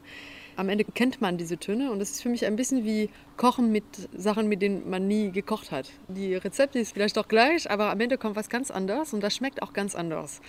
am 0.56 0.68
Ende 0.68 0.84
kennt 0.84 1.20
man 1.20 1.38
diese 1.38 1.58
Töne 1.58 1.90
und 1.90 2.00
es 2.00 2.12
ist 2.12 2.22
für 2.22 2.28
mich 2.28 2.46
ein 2.46 2.56
bisschen 2.56 2.84
wie 2.84 3.10
Kochen 3.36 3.72
mit 3.72 3.84
Sachen, 4.16 4.48
mit 4.48 4.62
denen 4.62 4.88
man 4.88 5.06
nie 5.06 5.30
gekocht 5.30 5.70
hat. 5.70 5.90
Die 6.08 6.34
Rezepte 6.34 6.78
ist 6.78 6.92
vielleicht 6.92 7.18
auch 7.18 7.28
gleich, 7.28 7.70
aber 7.70 7.90
am 7.90 8.00
Ende 8.00 8.18
kommt 8.18 8.36
was 8.36 8.48
ganz 8.48 8.70
anderes 8.70 9.12
und 9.12 9.22
das 9.22 9.34
schmeckt 9.34 9.62
auch 9.62 9.72
ganz 9.72 9.94
anders. 9.94 10.40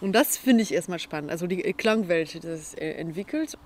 Und 0.00 0.12
das 0.12 0.36
finde 0.36 0.62
ich 0.62 0.74
erstmal 0.74 0.98
spannend, 0.98 1.30
also 1.30 1.46
die 1.46 1.62
Klangwelt, 1.72 2.34
die 2.34 2.40
das 2.40 2.74
äh, 2.74 2.92
entwickelt, 2.92 3.56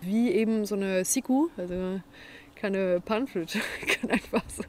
wie 0.00 0.30
eben 0.30 0.64
so 0.64 0.74
eine 0.74 1.04
Siku, 1.04 1.48
also 1.56 2.00
keine 2.54 3.00
Panflöte, 3.00 3.60
kann 4.00 4.10
einfach 4.10 4.42
so 4.48 4.64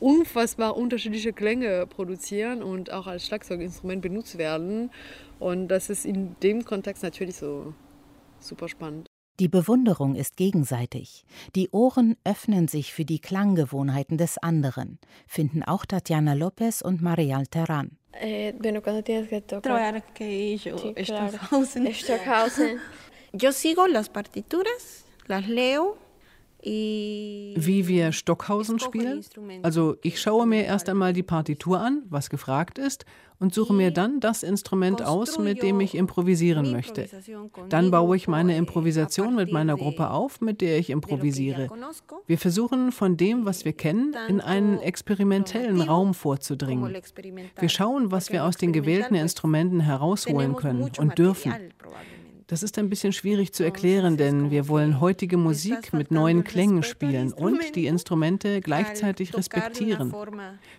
unfassbar 0.00 0.76
unterschiedliche 0.76 1.32
Klänge 1.32 1.86
produzieren 1.86 2.62
und 2.62 2.92
auch 2.92 3.06
als 3.06 3.26
Schlagzeuginstrument 3.26 4.02
benutzt 4.02 4.38
werden. 4.38 4.90
Und 5.38 5.68
das 5.68 5.90
ist 5.90 6.04
in 6.04 6.36
dem 6.42 6.64
Kontext 6.64 7.02
natürlich 7.02 7.36
so 7.36 7.74
super 8.40 8.68
spannend. 8.68 9.06
Die 9.38 9.48
Bewunderung 9.48 10.14
ist 10.14 10.36
gegenseitig. 10.36 11.24
Die 11.54 11.68
Ohren 11.70 12.16
öffnen 12.24 12.68
sich 12.68 12.94
für 12.94 13.04
die 13.04 13.18
Klanggewohnheiten 13.18 14.16
des 14.16 14.38
anderen, 14.38 14.98
finden 15.26 15.62
auch 15.62 15.84
Tatjana 15.84 16.32
Lopez 16.32 16.80
und 16.80 17.02
Marial 17.02 17.46
Terran. 17.46 17.98
Eh, 18.18 18.54
bueno, 18.58 18.80
cuando 18.80 19.02
tienes 19.02 19.28
que 19.28 19.42
tocar. 19.42 20.00
que 20.14 20.56
yo, 20.56 20.78
sí, 20.78 20.94
Stockhausen. 21.04 21.92
Stockhausen. 21.92 22.80
Yo 23.32 23.52
sigo 23.52 23.86
las 23.86 24.08
partituras, 24.08 25.04
las 25.26 25.46
leo 25.46 25.98
wie 26.62 27.84
wir 27.86 28.12
Stockhausen 28.12 28.78
spielen. 28.78 29.24
Also 29.62 29.96
ich 30.02 30.20
schaue 30.20 30.46
mir 30.46 30.64
erst 30.64 30.88
einmal 30.88 31.12
die 31.12 31.22
Partitur 31.22 31.80
an, 31.80 32.02
was 32.08 32.30
gefragt 32.30 32.78
ist, 32.78 33.04
und 33.38 33.52
suche 33.52 33.74
mir 33.74 33.90
dann 33.90 34.20
das 34.20 34.42
Instrument 34.42 35.02
aus, 35.02 35.38
mit 35.38 35.62
dem 35.62 35.80
ich 35.80 35.94
improvisieren 35.94 36.72
möchte. 36.72 37.06
Dann 37.68 37.90
baue 37.90 38.16
ich 38.16 38.28
meine 38.28 38.56
Improvisation 38.56 39.34
mit 39.34 39.52
meiner 39.52 39.76
Gruppe 39.76 40.10
auf, 40.10 40.40
mit 40.40 40.60
der 40.60 40.78
ich 40.78 40.90
improvisiere. 40.90 41.68
Wir 42.26 42.38
versuchen 42.38 42.92
von 42.92 43.16
dem, 43.16 43.44
was 43.44 43.64
wir 43.64 43.74
kennen, 43.74 44.14
in 44.28 44.40
einen 44.40 44.78
experimentellen 44.78 45.82
Raum 45.82 46.14
vorzudringen. 46.14 46.96
Wir 47.58 47.68
schauen, 47.68 48.10
was 48.10 48.32
wir 48.32 48.44
aus 48.44 48.56
den 48.56 48.72
gewählten 48.72 49.14
Instrumenten 49.14 49.80
herausholen 49.80 50.56
können 50.56 50.90
und 50.98 51.18
dürfen. 51.18 51.52
Das 52.48 52.62
ist 52.62 52.78
ein 52.78 52.88
bisschen 52.88 53.12
schwierig 53.12 53.52
zu 53.52 53.64
erklären, 53.64 54.16
denn 54.16 54.52
wir 54.52 54.68
wollen 54.68 55.00
heutige 55.00 55.36
Musik 55.36 55.92
mit 55.92 56.12
neuen 56.12 56.44
Klängen 56.44 56.84
spielen 56.84 57.32
und 57.32 57.74
die 57.74 57.86
Instrumente 57.86 58.60
gleichzeitig 58.60 59.36
respektieren. 59.36 60.14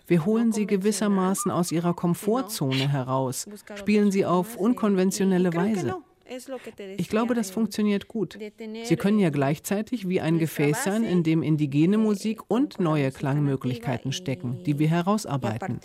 Wir 0.06 0.24
holen 0.24 0.52
sie 0.52 0.66
gewissermaßen 0.66 1.50
aus 1.50 1.70
ihrer 1.70 1.92
Komfortzone 1.92 2.90
heraus, 2.90 3.46
spielen 3.74 4.10
sie 4.10 4.24
auf 4.24 4.56
unkonventionelle 4.56 5.52
Weise. 5.52 5.96
Ich 6.96 7.08
glaube, 7.08 7.34
das 7.34 7.50
funktioniert 7.50 8.08
gut. 8.08 8.38
Sie 8.84 8.96
können 8.96 9.18
ja 9.18 9.30
gleichzeitig 9.30 10.08
wie 10.08 10.22
ein 10.22 10.38
Gefäß 10.38 10.84
sein, 10.84 11.04
in 11.04 11.22
dem 11.22 11.42
indigene 11.42 11.98
Musik 11.98 12.40
und 12.48 12.80
neue 12.80 13.10
Klangmöglichkeiten 13.10 14.12
stecken, 14.12 14.62
die 14.64 14.78
wir 14.78 14.88
herausarbeiten. 14.88 15.80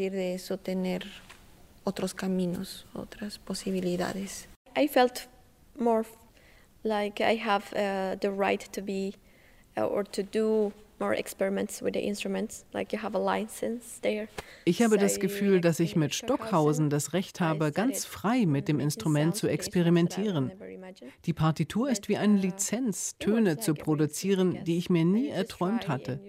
I 4.76 4.88
felt 4.88 5.30
more 5.78 6.06
like 6.84 7.22
I 7.22 7.36
have 7.36 7.74
uh, 7.74 8.16
the 8.20 8.32
right 8.32 8.60
to 8.60 8.82
be 8.82 9.16
uh, 9.78 9.86
or 9.86 10.04
to 10.04 10.24
do 10.24 10.74
Ich 14.66 14.82
habe 14.82 14.98
das 14.98 15.20
Gefühl, 15.20 15.62
dass 15.62 15.80
ich 15.80 15.96
mit 15.96 16.14
Stockhausen 16.16 16.90
das 16.90 17.14
Recht 17.14 17.42
habe, 17.42 17.72
ganz 17.72 18.06
frei 18.06 18.46
mit 18.46 18.68
dem 18.68 18.80
Instrument 18.80 19.36
zu 19.36 19.48
experimentieren. 19.48 20.52
Die 21.26 21.34
Partitur 21.34 21.90
ist 21.90 22.10
wie 22.10 22.18
eine 22.18 22.38
Lizenz, 22.38 23.18
Töne 23.18 23.58
zu 23.58 23.74
produzieren, 23.74 24.64
die 24.64 24.78
ich 24.78 24.90
mir 24.90 25.06
nie 25.06 25.30
erträumt 25.30 25.88
hatte. 25.88 26.20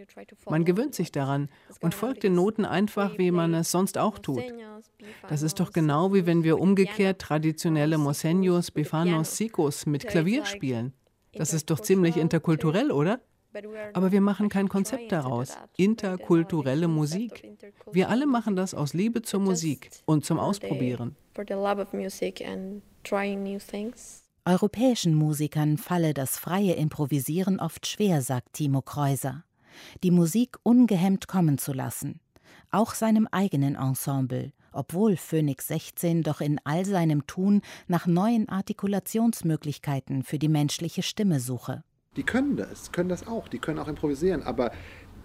Man 0.49 0.65
gewöhnt 0.65 0.95
sich 0.95 1.13
daran 1.13 1.49
und 1.81 1.95
folgt 1.95 2.23
den 2.23 2.35
Noten 2.35 2.65
einfach, 2.65 3.19
wie 3.19 3.31
man 3.31 3.55
es 3.55 3.71
sonst 3.71 3.99
auch 3.99 4.19
tut. 4.19 4.45
Das 5.29 5.43
ist 5.43 5.61
doch 5.61 5.73
genau 5.73 6.13
wie 6.15 6.27
wenn 6.27 6.45
wir 6.45 6.59
umgekehrt 6.59 7.21
traditionelle 7.21 7.97
Moseños, 7.97 8.73
Bifanos, 8.73 9.37
Sicos 9.37 9.87
mit 9.87 10.07
Klavier 10.07 10.45
spielen. 10.45 10.93
Das 11.33 11.53
ist 11.53 11.71
doch 11.71 11.81
ziemlich 11.81 12.17
interkulturell, 12.17 12.93
oder? 12.93 13.21
Aber 13.93 14.13
wir 14.13 14.21
machen 14.21 14.49
kein 14.49 14.69
Konzept 14.69 15.13
daraus. 15.13 15.57
Interkulturelle 15.77 16.89
Musik. 16.89 17.57
Wir 17.93 18.09
alle 18.09 18.27
machen 18.27 18.57
das 18.57 18.75
aus 18.75 18.95
Liebe 18.95 19.23
zur 19.23 19.41
Musik 19.41 19.91
und 20.07 20.25
zum 20.25 20.39
Ausprobieren. 20.39 21.17
Europäischen 24.47 25.15
Musikern 25.15 25.79
falle 25.79 26.13
das 26.15 26.39
freie 26.39 26.75
Improvisieren 26.75 27.61
oft 27.61 27.87
schwer, 27.87 28.21
sagt 28.21 28.53
Timo 28.55 28.83
Kreuser. 28.83 29.45
die 30.03 30.11
Musik 30.11 30.59
ungehemmt 30.63 31.29
kommen 31.29 31.59
zu 31.59 31.73
lassen, 31.73 32.21
auch 32.71 32.95
seinem 32.95 33.27
eigenen 33.31 33.75
Ensemble, 33.75 34.53
obwohl 34.73 35.17
Phoenix 35.17 35.69
16 35.69 36.23
doch 36.23 36.41
in 36.41 36.61
all 36.65 36.85
seinem 36.85 37.27
Tun 37.27 37.63
nach 37.87 38.07
neuen 38.07 38.49
Artikulationsmöglichkeiten 38.49 40.23
für 40.25 40.39
die 40.39 40.49
menschliche 40.49 41.03
Stimme 41.03 41.41
suche. 41.41 41.85
Die 42.17 42.23
können 42.23 42.57
das, 42.57 42.93
können 42.93 43.09
das 43.09 43.27
auch, 43.27 43.49
die 43.49 43.59
können 43.59 43.79
auch 43.79 43.89
improvisieren, 43.89 44.43
aber 44.43 44.71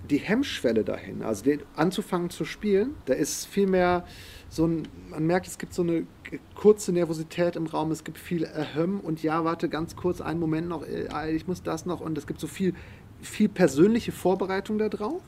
die 0.10 0.18
Hemmschwelle 0.18 0.84
dahin, 0.84 1.24
also 1.24 1.44
den, 1.44 1.62
anzufangen 1.76 2.30
zu 2.30 2.46
spielen, 2.46 2.96
da 3.06 3.14
ist 3.14 3.46
viel 3.46 3.68
mehr 3.68 4.06
so 4.50 4.66
ein, 4.66 4.88
man 5.10 5.26
merkt, 5.26 5.48
es 5.48 5.58
gibt 5.58 5.74
so 5.74 5.82
eine 5.82 6.08
kurze 6.56 6.92
Nervosität 6.92 7.56
im 7.56 7.68
Raum, 7.68 7.92
es 7.92 8.04
gibt 8.04 8.18
viel 8.18 8.46
Ahem 8.46 9.00
und 9.02 9.22
ja, 9.22 9.44
warte 9.44 9.70
ganz 9.70 9.96
kurz, 9.96 10.22
einen 10.22 10.40
Moment 10.40 10.68
noch, 10.68 10.86
äh, 10.86 11.32
ich 11.32 11.48
muss 11.48 11.64
das 11.64 11.86
noch 11.86 12.00
und 12.00 12.18
es 12.18 12.28
gibt 12.28 12.40
so 12.40 12.48
viel, 12.48 12.74
viel 13.22 13.50
persönliche 13.50 14.12
Vorbereitung 14.12 14.78
darauf, 14.78 15.22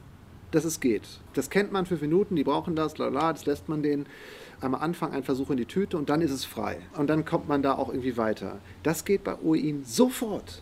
dass 0.51 0.65
es 0.65 0.79
geht. 0.79 1.07
Das 1.33 1.49
kennt 1.49 1.71
man 1.71 1.85
fünf 1.85 2.01
Minuten, 2.01 2.35
die 2.35 2.43
brauchen 2.43 2.75
das, 2.75 2.97
lala, 2.97 3.33
das 3.33 3.45
lässt 3.45 3.69
man 3.69 3.83
denen 3.83 4.05
einmal 4.61 4.81
anfangen, 4.81 5.13
einen 5.13 5.23
Versuch 5.23 5.49
in 5.49 5.57
die 5.57 5.65
Tüte 5.65 5.97
und 5.97 6.09
dann 6.09 6.21
ist 6.21 6.31
es 6.31 6.45
frei. 6.45 6.77
Und 6.97 7.09
dann 7.09 7.25
kommt 7.25 7.47
man 7.47 7.61
da 7.61 7.73
auch 7.73 7.89
irgendwie 7.89 8.17
weiter. 8.17 8.59
Das 8.83 9.05
geht 9.05 9.23
bei 9.23 9.35
OEIN 9.41 9.83
sofort, 9.83 10.61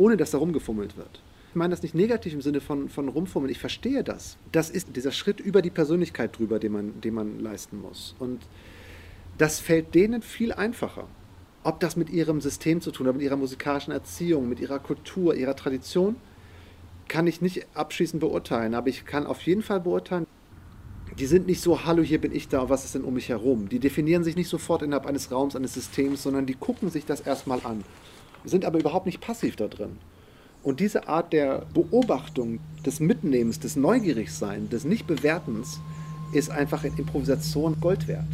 ohne 0.00 0.16
dass 0.16 0.30
da 0.30 0.38
rumgefummelt 0.38 0.96
wird. 0.96 1.20
Ich 1.50 1.56
meine 1.56 1.72
das 1.72 1.82
nicht 1.82 1.94
negativ 1.94 2.32
im 2.32 2.40
Sinne 2.40 2.60
von, 2.60 2.88
von 2.88 3.08
rumfummeln. 3.08 3.50
Ich 3.50 3.58
verstehe 3.58 4.02
das. 4.02 4.38
Das 4.50 4.70
ist 4.70 4.96
dieser 4.96 5.12
Schritt 5.12 5.40
über 5.40 5.62
die 5.62 5.70
Persönlichkeit 5.70 6.38
drüber, 6.38 6.58
den 6.58 6.72
man, 6.72 7.00
den 7.02 7.12
man 7.12 7.38
leisten 7.38 7.80
muss. 7.80 8.14
Und 8.18 8.40
das 9.36 9.60
fällt 9.60 9.94
denen 9.94 10.22
viel 10.22 10.52
einfacher. 10.52 11.06
Ob 11.64 11.80
das 11.80 11.96
mit 11.96 12.08
ihrem 12.08 12.40
System 12.40 12.80
zu 12.80 12.92
tun 12.92 13.08
hat, 13.08 13.14
mit 13.14 13.22
ihrer 13.22 13.36
musikalischen 13.36 13.92
Erziehung, 13.92 14.48
mit 14.48 14.60
ihrer 14.60 14.78
Kultur, 14.78 15.34
ihrer 15.34 15.54
Tradition, 15.54 16.16
kann 17.08 17.26
ich 17.26 17.42
nicht 17.42 17.66
abschließend 17.74 18.20
beurteilen. 18.20 18.74
Aber 18.74 18.88
ich 18.88 19.04
kann 19.04 19.26
auf 19.26 19.42
jeden 19.42 19.62
Fall 19.62 19.80
beurteilen, 19.80 20.26
die 21.18 21.26
sind 21.26 21.46
nicht 21.46 21.60
so, 21.60 21.84
hallo, 21.84 22.02
hier 22.02 22.20
bin 22.20 22.32
ich 22.32 22.48
da, 22.48 22.70
was 22.70 22.84
ist 22.84 22.94
denn 22.94 23.04
um 23.04 23.14
mich 23.14 23.28
herum? 23.28 23.68
Die 23.68 23.80
definieren 23.80 24.24
sich 24.24 24.36
nicht 24.36 24.48
sofort 24.48 24.80
innerhalb 24.82 25.04
eines 25.04 25.30
Raums, 25.30 25.56
eines 25.56 25.74
Systems, 25.74 26.22
sondern 26.22 26.46
die 26.46 26.54
gucken 26.54 26.88
sich 26.88 27.04
das 27.04 27.20
erstmal 27.20 27.60
an, 27.64 27.84
sind 28.44 28.64
aber 28.64 28.78
überhaupt 28.78 29.06
nicht 29.06 29.20
passiv 29.20 29.56
da 29.56 29.68
drin. 29.68 29.98
Und 30.62 30.80
diese 30.80 31.08
Art 31.08 31.32
der 31.32 31.66
Beobachtung, 31.72 32.60
des 32.84 33.00
Mitnehmens, 33.00 33.60
des 33.60 33.76
Neugierigseins, 33.76 34.68
des 34.68 34.84
Nichtbewertens 34.84 35.80
ist 36.32 36.50
einfach 36.50 36.84
in 36.84 36.96
Improvisation 36.96 37.80
Gold 37.80 38.08
wert. 38.08 38.28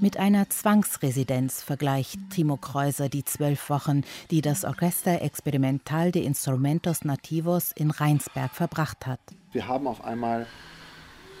Mit 0.00 0.16
einer 0.16 0.48
Zwangsresidenz 0.48 1.60
vergleicht 1.60 2.20
Timo 2.30 2.56
Kreuser 2.56 3.08
die 3.08 3.24
zwölf 3.24 3.68
Wochen, 3.68 4.02
die 4.30 4.42
das 4.42 4.64
Orchester 4.64 5.22
Experimental 5.22 6.12
de 6.12 6.22
Instrumentos 6.22 7.04
Nativos 7.04 7.72
in 7.72 7.90
Rheinsberg 7.90 8.52
verbracht 8.54 9.08
hat. 9.08 9.18
Wir 9.50 9.66
haben 9.66 9.88
auf 9.88 10.04
einmal 10.04 10.46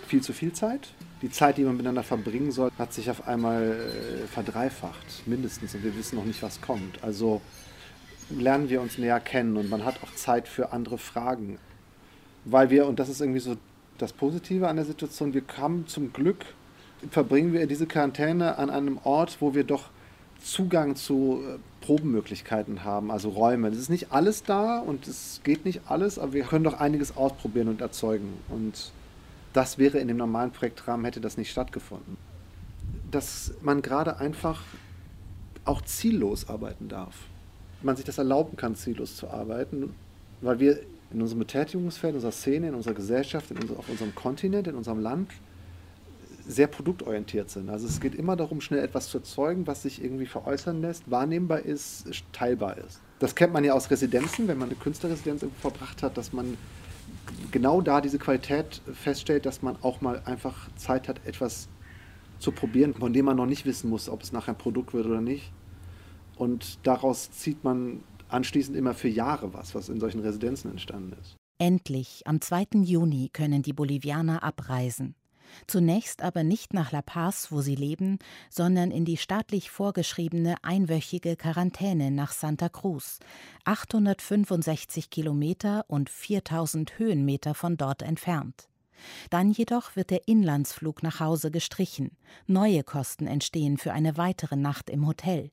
viel 0.08 0.22
zu 0.22 0.32
viel 0.32 0.52
Zeit. 0.52 0.92
Die 1.22 1.30
Zeit, 1.30 1.58
die 1.58 1.62
man 1.62 1.76
miteinander 1.76 2.02
verbringen 2.02 2.50
soll, 2.50 2.72
hat 2.76 2.92
sich 2.92 3.08
auf 3.10 3.28
einmal 3.28 3.76
äh, 3.76 4.26
verdreifacht, 4.26 5.24
mindestens. 5.26 5.76
Und 5.76 5.84
wir 5.84 5.96
wissen 5.96 6.16
noch 6.16 6.24
nicht, 6.24 6.42
was 6.42 6.60
kommt. 6.60 7.04
Also 7.04 7.40
lernen 8.28 8.68
wir 8.68 8.80
uns 8.80 8.98
näher 8.98 9.20
kennen 9.20 9.56
und 9.56 9.70
man 9.70 9.84
hat 9.84 10.02
auch 10.02 10.12
Zeit 10.16 10.48
für 10.48 10.72
andere 10.72 10.98
Fragen. 10.98 11.60
Weil 12.44 12.70
wir, 12.70 12.88
und 12.88 12.98
das 12.98 13.08
ist 13.08 13.20
irgendwie 13.20 13.40
so 13.40 13.56
das 13.98 14.12
Positive 14.12 14.66
an 14.66 14.74
der 14.74 14.84
Situation, 14.84 15.32
wir 15.32 15.42
kamen 15.42 15.86
zum 15.86 16.12
Glück 16.12 16.44
verbringen 17.10 17.52
wir 17.52 17.66
diese 17.66 17.86
Quarantäne 17.86 18.58
an 18.58 18.70
einem 18.70 18.98
Ort, 19.04 19.38
wo 19.40 19.54
wir 19.54 19.64
doch 19.64 19.90
Zugang 20.42 20.94
zu 20.94 21.40
äh, 21.42 21.58
Probenmöglichkeiten 21.84 22.84
haben, 22.84 23.10
also 23.10 23.30
Räume. 23.30 23.68
Es 23.68 23.78
ist 23.78 23.90
nicht 23.90 24.12
alles 24.12 24.42
da 24.44 24.78
und 24.78 25.08
es 25.08 25.40
geht 25.42 25.64
nicht 25.64 25.82
alles, 25.86 26.18
aber 26.18 26.32
wir 26.32 26.44
können 26.44 26.64
doch 26.64 26.78
einiges 26.78 27.16
ausprobieren 27.16 27.68
und 27.68 27.80
erzeugen. 27.80 28.34
Und 28.48 28.92
das 29.52 29.78
wäre 29.78 29.98
in 29.98 30.08
dem 30.08 30.16
normalen 30.16 30.50
Projektrahmen, 30.50 31.04
hätte 31.04 31.20
das 31.20 31.36
nicht 31.36 31.50
stattgefunden. 31.50 32.16
Dass 33.10 33.54
man 33.62 33.82
gerade 33.82 34.18
einfach 34.18 34.62
auch 35.64 35.82
ziellos 35.82 36.48
arbeiten 36.48 36.88
darf. 36.88 37.14
Man 37.82 37.96
sich 37.96 38.04
das 38.04 38.18
erlauben 38.18 38.56
kann, 38.56 38.74
ziellos 38.74 39.16
zu 39.16 39.28
arbeiten, 39.28 39.94
weil 40.40 40.60
wir 40.60 40.80
in 41.12 41.22
unserem 41.22 41.40
Betätigungsfeld, 41.40 42.12
in 42.12 42.16
unserer 42.16 42.32
Szene, 42.32 42.68
in 42.68 42.74
unserer 42.74 42.94
Gesellschaft, 42.94 43.50
in 43.50 43.58
unser, 43.58 43.78
auf 43.78 43.88
unserem 43.88 44.14
Kontinent, 44.14 44.66
in 44.66 44.74
unserem 44.74 45.00
Land 45.00 45.30
sehr 46.48 46.66
produktorientiert 46.66 47.50
sind. 47.50 47.68
Also 47.68 47.86
es 47.86 48.00
geht 48.00 48.14
immer 48.14 48.34
darum, 48.34 48.60
schnell 48.60 48.82
etwas 48.82 49.08
zu 49.08 49.18
erzeugen, 49.18 49.66
was 49.66 49.82
sich 49.82 50.02
irgendwie 50.02 50.26
veräußern 50.26 50.80
lässt, 50.80 51.10
wahrnehmbar 51.10 51.60
ist, 51.60 52.06
teilbar 52.32 52.78
ist. 52.78 53.00
Das 53.18 53.34
kennt 53.34 53.52
man 53.52 53.64
ja 53.64 53.74
aus 53.74 53.90
Residenzen, 53.90 54.48
wenn 54.48 54.58
man 54.58 54.70
eine 54.70 54.78
Künstlerresidenz 54.78 55.44
verbracht 55.60 56.02
hat, 56.02 56.16
dass 56.16 56.32
man 56.32 56.56
genau 57.50 57.82
da 57.82 58.00
diese 58.00 58.18
Qualität 58.18 58.80
feststellt, 58.94 59.44
dass 59.44 59.60
man 59.60 59.76
auch 59.82 60.00
mal 60.00 60.22
einfach 60.24 60.68
Zeit 60.76 61.06
hat, 61.06 61.20
etwas 61.26 61.68
zu 62.38 62.50
probieren, 62.50 62.94
von 62.94 63.12
dem 63.12 63.26
man 63.26 63.36
noch 63.36 63.46
nicht 63.46 63.66
wissen 63.66 63.90
muss, 63.90 64.08
ob 64.08 64.22
es 64.22 64.32
nachher 64.32 64.54
ein 64.54 64.58
Produkt 64.58 64.94
wird 64.94 65.06
oder 65.06 65.20
nicht. 65.20 65.52
Und 66.36 66.78
daraus 66.86 67.30
zieht 67.30 67.62
man 67.62 68.02
anschließend 68.28 68.76
immer 68.76 68.94
für 68.94 69.08
Jahre 69.08 69.52
was, 69.52 69.74
was 69.74 69.88
in 69.88 70.00
solchen 70.00 70.20
Residenzen 70.20 70.70
entstanden 70.70 71.14
ist. 71.20 71.36
Endlich, 71.60 72.22
am 72.24 72.40
2. 72.40 72.68
Juni 72.84 73.30
können 73.32 73.62
die 73.62 73.72
Bolivianer 73.72 74.44
abreisen. 74.44 75.16
Zunächst 75.66 76.22
aber 76.22 76.42
nicht 76.42 76.74
nach 76.74 76.92
La 76.92 77.02
Paz, 77.02 77.50
wo 77.50 77.60
sie 77.60 77.74
leben, 77.74 78.18
sondern 78.50 78.90
in 78.90 79.04
die 79.04 79.16
staatlich 79.16 79.70
vorgeschriebene 79.70 80.56
einwöchige 80.62 81.36
Quarantäne 81.36 82.10
nach 82.10 82.32
Santa 82.32 82.68
Cruz, 82.68 83.18
865 83.64 85.10
Kilometer 85.10 85.84
und 85.88 86.10
4000 86.10 86.98
Höhenmeter 86.98 87.54
von 87.54 87.76
dort 87.76 88.02
entfernt. 88.02 88.68
Dann 89.30 89.50
jedoch 89.50 89.96
wird 89.96 90.10
der 90.10 90.26
Inlandsflug 90.26 91.02
nach 91.02 91.20
Hause 91.20 91.50
gestrichen. 91.50 92.16
Neue 92.46 92.82
Kosten 92.82 93.26
entstehen 93.26 93.78
für 93.78 93.92
eine 93.92 94.16
weitere 94.16 94.56
Nacht 94.56 94.90
im 94.90 95.06
Hotel 95.06 95.50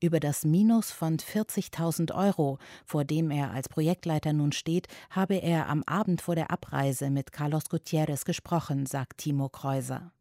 über 0.00 0.20
das 0.20 0.44
Minus 0.44 0.90
von 0.90 1.18
40.000 1.18 2.14
Euro, 2.14 2.58
vor 2.84 3.04
dem 3.04 3.30
er 3.30 3.50
als 3.50 3.68
Projektleiter 3.68 4.32
nun 4.32 4.52
steht, 4.52 4.88
habe 5.10 5.36
er 5.36 5.68
am 5.68 5.82
Abend 5.84 6.20
vor 6.20 6.34
der 6.34 6.50
Abreise 6.50 7.10
mit 7.10 7.32
Carlos 7.32 7.68
Gutierrez 7.68 8.24
gesprochen, 8.24 8.86
sagt 8.86 9.18
Timo 9.18 9.48
Kreuser. 9.48 10.12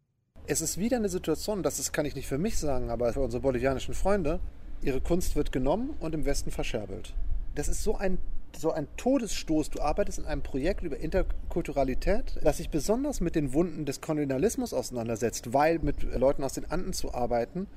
Es 0.48 0.62
ist 0.62 0.78
wieder 0.78 0.98
eine 0.98 1.10
Situation, 1.10 1.64
das 1.64 1.92
kann 1.92 2.06
ich 2.06 2.16
nicht 2.16 2.28
für 2.28 2.38
mich 2.38 2.58
sagen, 2.58 2.90
aber 2.90 3.14
für 3.14 3.22
unsere 3.22 3.42
bolivianischen 3.42 3.94
Freunde, 3.94 4.40
ihre 4.82 5.02
Kunst 5.02 5.36
wird 5.36 5.52
genommen 5.52 5.92
und 6.00 6.14
im 6.14 6.26
Westen 6.26 6.52
verscherbelt. 6.52 7.14
Das 7.56 7.68
ist 7.68 7.84
so 7.84 7.96
ein 7.96 8.20
so 8.58 8.72
ein 8.72 8.88
Todesstoß. 8.98 9.70
Du 9.70 9.82
arbeitest 9.82 10.20
in 10.20 10.26
einem 10.26 10.42
Projekt 10.42 10.84
über 10.84 10.98
Interkulturalität, 10.98 12.40
das 12.44 12.58
sich 12.58 12.70
besonders 12.70 13.22
mit 13.22 13.36
den 13.36 13.54
Wunden 13.54 13.86
des 13.86 14.02
Kolonialismus 14.02 14.74
auseinandersetzt, 14.74 15.54
weil 15.54 15.80
mit 15.80 16.04
Leuten 16.04 16.44
aus 16.44 16.54
den 16.54 16.70
Anden 16.72 16.94
zu 16.94 17.14
arbeiten 17.14 17.68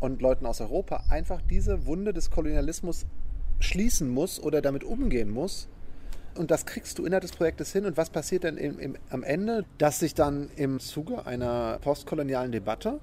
und 0.00 0.22
Leuten 0.22 0.46
aus 0.46 0.60
Europa 0.60 1.04
einfach 1.08 1.40
diese 1.42 1.86
Wunde 1.86 2.12
des 2.12 2.30
Kolonialismus 2.30 3.06
schließen 3.60 4.08
muss 4.08 4.42
oder 4.42 4.62
damit 4.62 4.82
umgehen 4.82 5.30
muss. 5.30 5.68
Und 6.34 6.50
das 6.50 6.64
kriegst 6.64 6.98
du 6.98 7.04
innerhalb 7.04 7.22
des 7.22 7.32
Projektes 7.32 7.72
hin. 7.72 7.84
Und 7.84 7.96
was 7.96 8.10
passiert 8.10 8.44
dann 8.44 8.56
im, 8.56 8.78
im, 8.78 8.96
am 9.10 9.22
Ende? 9.22 9.64
Dass 9.78 9.98
sich 9.98 10.14
dann 10.14 10.48
im 10.56 10.80
Zuge 10.80 11.26
einer 11.26 11.78
postkolonialen 11.80 12.52
Debatte 12.52 13.00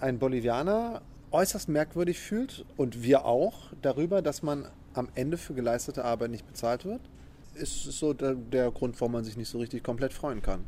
ein 0.00 0.18
Bolivianer 0.18 1.02
äußerst 1.32 1.68
merkwürdig 1.68 2.20
fühlt 2.20 2.64
und 2.76 3.02
wir 3.02 3.24
auch 3.24 3.72
darüber, 3.80 4.22
dass 4.22 4.42
man 4.42 4.66
am 4.94 5.08
Ende 5.14 5.38
für 5.38 5.54
geleistete 5.54 6.04
Arbeit 6.04 6.30
nicht 6.30 6.46
bezahlt 6.46 6.84
wird, 6.84 7.00
ist 7.54 7.84
so 7.84 8.12
der, 8.12 8.34
der 8.34 8.70
Grund, 8.70 9.00
warum 9.00 9.12
man 9.12 9.24
sich 9.24 9.36
nicht 9.36 9.48
so 9.48 9.58
richtig 9.58 9.82
komplett 9.82 10.12
freuen 10.12 10.42
kann. 10.42 10.64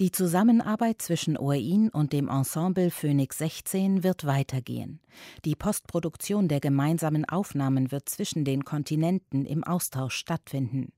Die 0.00 0.12
Zusammenarbeit 0.12 1.02
zwischen 1.02 1.36
OEIN 1.36 1.88
und 1.88 2.12
dem 2.12 2.28
Ensemble 2.28 2.92
Phoenix 2.92 3.38
16 3.38 4.04
wird 4.04 4.26
weitergehen. 4.26 5.00
Die 5.44 5.56
Postproduktion 5.56 6.46
der 6.46 6.60
gemeinsamen 6.60 7.24
Aufnahmen 7.24 7.90
wird 7.90 8.08
zwischen 8.08 8.44
den 8.44 8.64
Kontinenten 8.64 9.44
im 9.44 9.64
Austausch 9.64 10.14
stattfinden. 10.14 10.92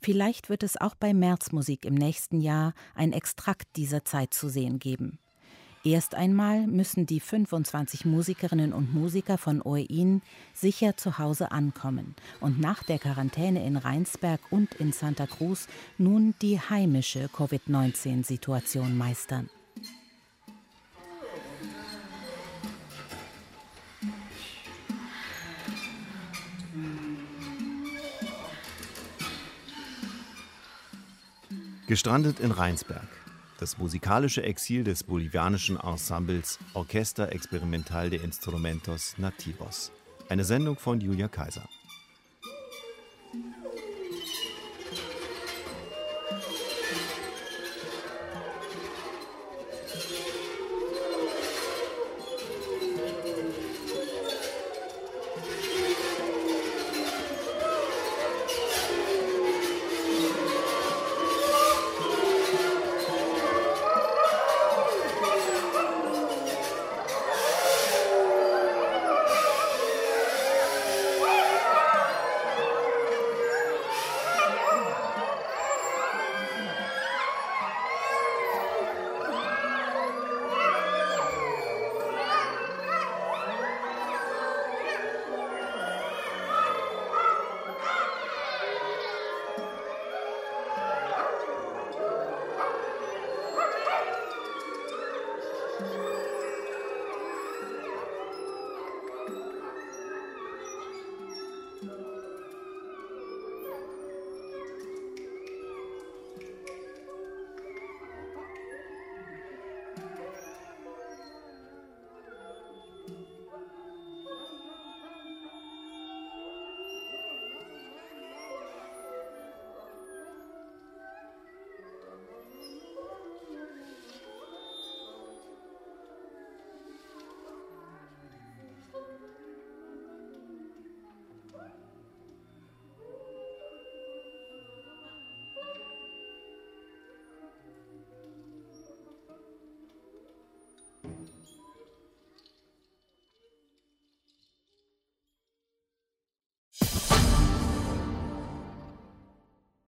Vielleicht 0.00 0.48
wird 0.48 0.62
es 0.62 0.80
auch 0.80 0.94
bei 0.94 1.12
Märzmusik 1.12 1.84
im 1.84 1.94
nächsten 1.94 2.40
Jahr 2.40 2.72
ein 2.94 3.12
Extrakt 3.12 3.66
dieser 3.74 4.04
Zeit 4.04 4.32
zu 4.32 4.48
sehen 4.48 4.78
geben. 4.78 5.18
Erst 5.86 6.16
einmal 6.16 6.66
müssen 6.66 7.06
die 7.06 7.20
25 7.20 8.06
Musikerinnen 8.06 8.72
und 8.72 8.92
Musiker 8.92 9.38
von 9.38 9.62
OEIN 9.62 10.20
sicher 10.52 10.96
zu 10.96 11.18
Hause 11.18 11.52
ankommen 11.52 12.16
und 12.40 12.58
nach 12.58 12.82
der 12.82 12.98
Quarantäne 12.98 13.64
in 13.64 13.76
Rheinsberg 13.76 14.40
und 14.50 14.74
in 14.74 14.92
Santa 14.92 15.28
Cruz 15.28 15.68
nun 15.96 16.34
die 16.42 16.58
heimische 16.58 17.28
Covid-19-Situation 17.28 18.98
meistern. 18.98 19.48
Gestrandet 31.86 32.40
in 32.40 32.50
Rheinsberg. 32.50 33.25
Das 33.58 33.78
musikalische 33.78 34.42
Exil 34.42 34.84
des 34.84 35.02
bolivianischen 35.02 35.78
Ensembles 35.78 36.58
Orchester 36.74 37.32
Experimental 37.32 38.10
de 38.10 38.22
Instrumentos 38.22 39.16
Nativos. 39.16 39.92
Eine 40.28 40.44
Sendung 40.44 40.76
von 40.76 41.00
Julia 41.00 41.28
Kaiser. 41.28 41.66